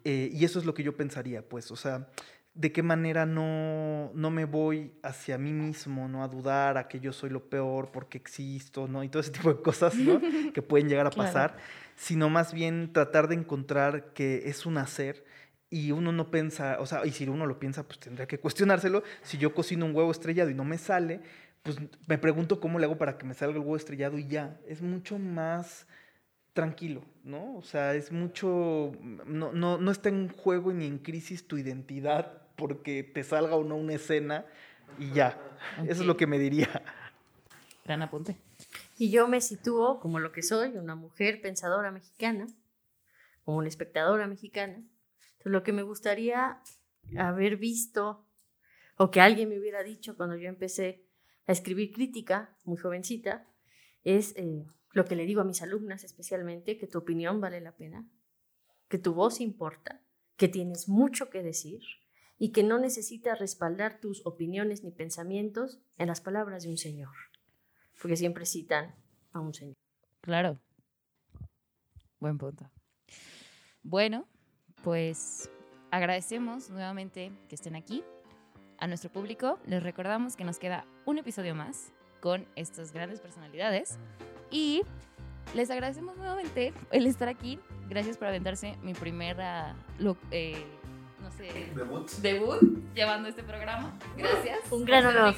Eh, 0.04 0.30
y 0.32 0.44
eso 0.44 0.60
es 0.60 0.64
lo 0.64 0.74
que 0.74 0.84
yo 0.84 0.96
pensaría, 0.96 1.46
pues, 1.46 1.72
o 1.72 1.76
sea, 1.76 2.08
de 2.58 2.72
qué 2.72 2.82
manera 2.82 3.24
no, 3.24 4.10
no 4.14 4.32
me 4.32 4.44
voy 4.44 4.92
hacia 5.04 5.38
mí 5.38 5.52
mismo, 5.52 6.08
¿no? 6.08 6.24
A 6.24 6.28
dudar, 6.28 6.76
a 6.76 6.88
que 6.88 6.98
yo 6.98 7.12
soy 7.12 7.30
lo 7.30 7.48
peor 7.48 7.92
porque 7.92 8.18
existo, 8.18 8.88
¿no? 8.88 9.04
Y 9.04 9.08
todo 9.08 9.20
ese 9.20 9.30
tipo 9.38 9.54
de 9.54 9.62
cosas, 9.62 9.94
¿no? 9.94 10.20
que 10.52 10.60
pueden 10.60 10.88
llegar 10.88 11.06
a 11.06 11.10
pasar, 11.10 11.56
sino 11.94 12.28
más 12.28 12.52
bien 12.52 12.92
tratar 12.92 13.28
de 13.28 13.36
encontrar 13.36 14.12
que 14.12 14.48
es 14.48 14.66
un 14.66 14.76
hacer 14.76 15.24
y 15.70 15.92
uno 15.92 16.10
no 16.10 16.32
piensa, 16.32 16.78
o 16.80 16.86
sea, 16.86 17.06
y 17.06 17.12
si 17.12 17.28
uno 17.28 17.46
lo 17.46 17.60
piensa, 17.60 17.86
pues 17.86 18.00
tendría 18.00 18.26
que 18.26 18.40
cuestionárselo. 18.40 19.04
Si 19.22 19.38
yo 19.38 19.54
cocino 19.54 19.86
un 19.86 19.94
huevo 19.94 20.10
estrellado 20.10 20.50
y 20.50 20.54
no 20.54 20.64
me 20.64 20.78
sale, 20.78 21.20
pues 21.62 21.78
me 22.08 22.18
pregunto 22.18 22.58
cómo 22.58 22.80
le 22.80 22.86
hago 22.86 22.98
para 22.98 23.18
que 23.18 23.24
me 23.24 23.34
salga 23.34 23.54
el 23.54 23.60
huevo 23.60 23.76
estrellado 23.76 24.18
y 24.18 24.26
ya. 24.26 24.58
Es 24.66 24.82
mucho 24.82 25.16
más 25.20 25.86
tranquilo, 26.54 27.04
¿no? 27.22 27.54
O 27.54 27.62
sea, 27.62 27.94
es 27.94 28.10
mucho, 28.10 28.90
no, 29.26 29.52
no, 29.52 29.78
no 29.78 29.90
está 29.92 30.08
en 30.08 30.28
juego 30.28 30.72
ni 30.72 30.86
en 30.86 30.98
crisis 30.98 31.46
tu 31.46 31.56
identidad 31.56 32.47
porque 32.58 33.04
te 33.04 33.24
salga 33.24 33.56
o 33.56 33.64
no 33.64 33.76
una 33.76 33.94
escena 33.94 34.44
y 34.98 35.12
ya. 35.12 35.40
Eso 35.84 36.02
es 36.02 36.06
lo 36.06 36.16
que 36.16 36.26
me 36.26 36.38
diría. 36.38 36.68
Gran 37.84 38.02
apunte. 38.02 38.36
Y 38.98 39.10
yo 39.10 39.28
me 39.28 39.40
sitúo 39.40 40.00
como 40.00 40.18
lo 40.18 40.32
que 40.32 40.42
soy, 40.42 40.76
una 40.76 40.96
mujer 40.96 41.40
pensadora 41.40 41.92
mexicana, 41.92 42.48
como 43.44 43.58
una 43.58 43.68
espectadora 43.68 44.26
mexicana. 44.26 44.74
Entonces, 44.74 45.52
lo 45.52 45.62
que 45.62 45.72
me 45.72 45.82
gustaría 45.82 46.60
haber 47.16 47.56
visto 47.56 48.26
o 48.96 49.10
que 49.10 49.20
alguien 49.20 49.48
me 49.48 49.58
hubiera 49.58 49.84
dicho 49.84 50.16
cuando 50.16 50.36
yo 50.36 50.48
empecé 50.48 51.06
a 51.46 51.52
escribir 51.52 51.92
crítica, 51.92 52.56
muy 52.64 52.76
jovencita, 52.76 53.46
es 54.02 54.34
eh, 54.36 54.66
lo 54.90 55.04
que 55.04 55.14
le 55.14 55.24
digo 55.24 55.40
a 55.40 55.44
mis 55.44 55.62
alumnas 55.62 56.02
especialmente, 56.02 56.76
que 56.76 56.88
tu 56.88 56.98
opinión 56.98 57.40
vale 57.40 57.60
la 57.60 57.76
pena, 57.76 58.04
que 58.88 58.98
tu 58.98 59.14
voz 59.14 59.40
importa, 59.40 60.02
que 60.36 60.48
tienes 60.48 60.88
mucho 60.88 61.30
que 61.30 61.42
decir 61.42 61.82
y 62.38 62.52
que 62.52 62.62
no 62.62 62.78
necesitas 62.78 63.38
respaldar 63.38 64.00
tus 64.00 64.24
opiniones 64.24 64.84
ni 64.84 64.90
pensamientos 64.90 65.80
en 65.98 66.06
las 66.08 66.20
palabras 66.20 66.62
de 66.62 66.70
un 66.70 66.78
señor, 66.78 67.14
porque 68.00 68.16
siempre 68.16 68.46
citan 68.46 68.94
a 69.32 69.40
un 69.40 69.54
señor. 69.54 69.76
Claro. 70.20 70.60
Buen 72.20 72.38
punto. 72.38 72.70
Bueno, 73.82 74.26
pues 74.82 75.50
agradecemos 75.90 76.70
nuevamente 76.70 77.32
que 77.48 77.54
estén 77.54 77.74
aquí 77.74 78.04
a 78.78 78.86
nuestro 78.86 79.10
público, 79.10 79.58
les 79.66 79.82
recordamos 79.82 80.36
que 80.36 80.44
nos 80.44 80.58
queda 80.58 80.86
un 81.04 81.18
episodio 81.18 81.54
más 81.54 81.92
con 82.20 82.46
estas 82.56 82.92
grandes 82.92 83.20
personalidades 83.20 83.98
y 84.50 84.82
les 85.54 85.70
agradecemos 85.70 86.16
nuevamente 86.16 86.72
el 86.90 87.06
estar 87.06 87.28
aquí. 87.28 87.58
Gracias 87.88 88.16
por 88.16 88.28
aventarse 88.28 88.76
mi 88.82 88.94
primera, 88.94 89.74
eh, 90.30 90.64
no 91.20 91.30
sé, 91.32 91.70
debut. 91.74 92.10
debut 92.22 92.60
llevando 92.94 93.28
este 93.28 93.42
programa. 93.42 93.98
Gracias. 94.16 94.60
Un 94.70 94.84
gran 94.84 95.06
honor. 95.06 95.34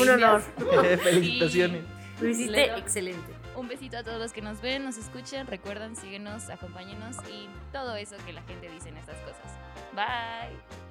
Un 0.00 0.08
honor. 0.08 0.42
Felicitaciones. 1.02 1.82
Lo 2.20 2.28
hiciste 2.28 2.64
excelente. 2.76 3.32
Un 3.56 3.68
besito 3.68 3.98
a 3.98 4.02
todos 4.02 4.18
los 4.18 4.32
que 4.32 4.42
nos 4.42 4.60
ven, 4.60 4.84
nos 4.84 4.98
escuchan. 4.98 5.46
Recuerden, 5.46 5.96
síguenos, 5.96 6.48
acompáñenos 6.50 7.16
y 7.30 7.48
todo 7.72 7.94
eso 7.96 8.16
que 8.26 8.32
la 8.32 8.42
gente 8.42 8.68
dice 8.68 8.88
en 8.88 8.96
estas 8.96 9.16
cosas. 9.18 9.52
Bye. 9.94 10.83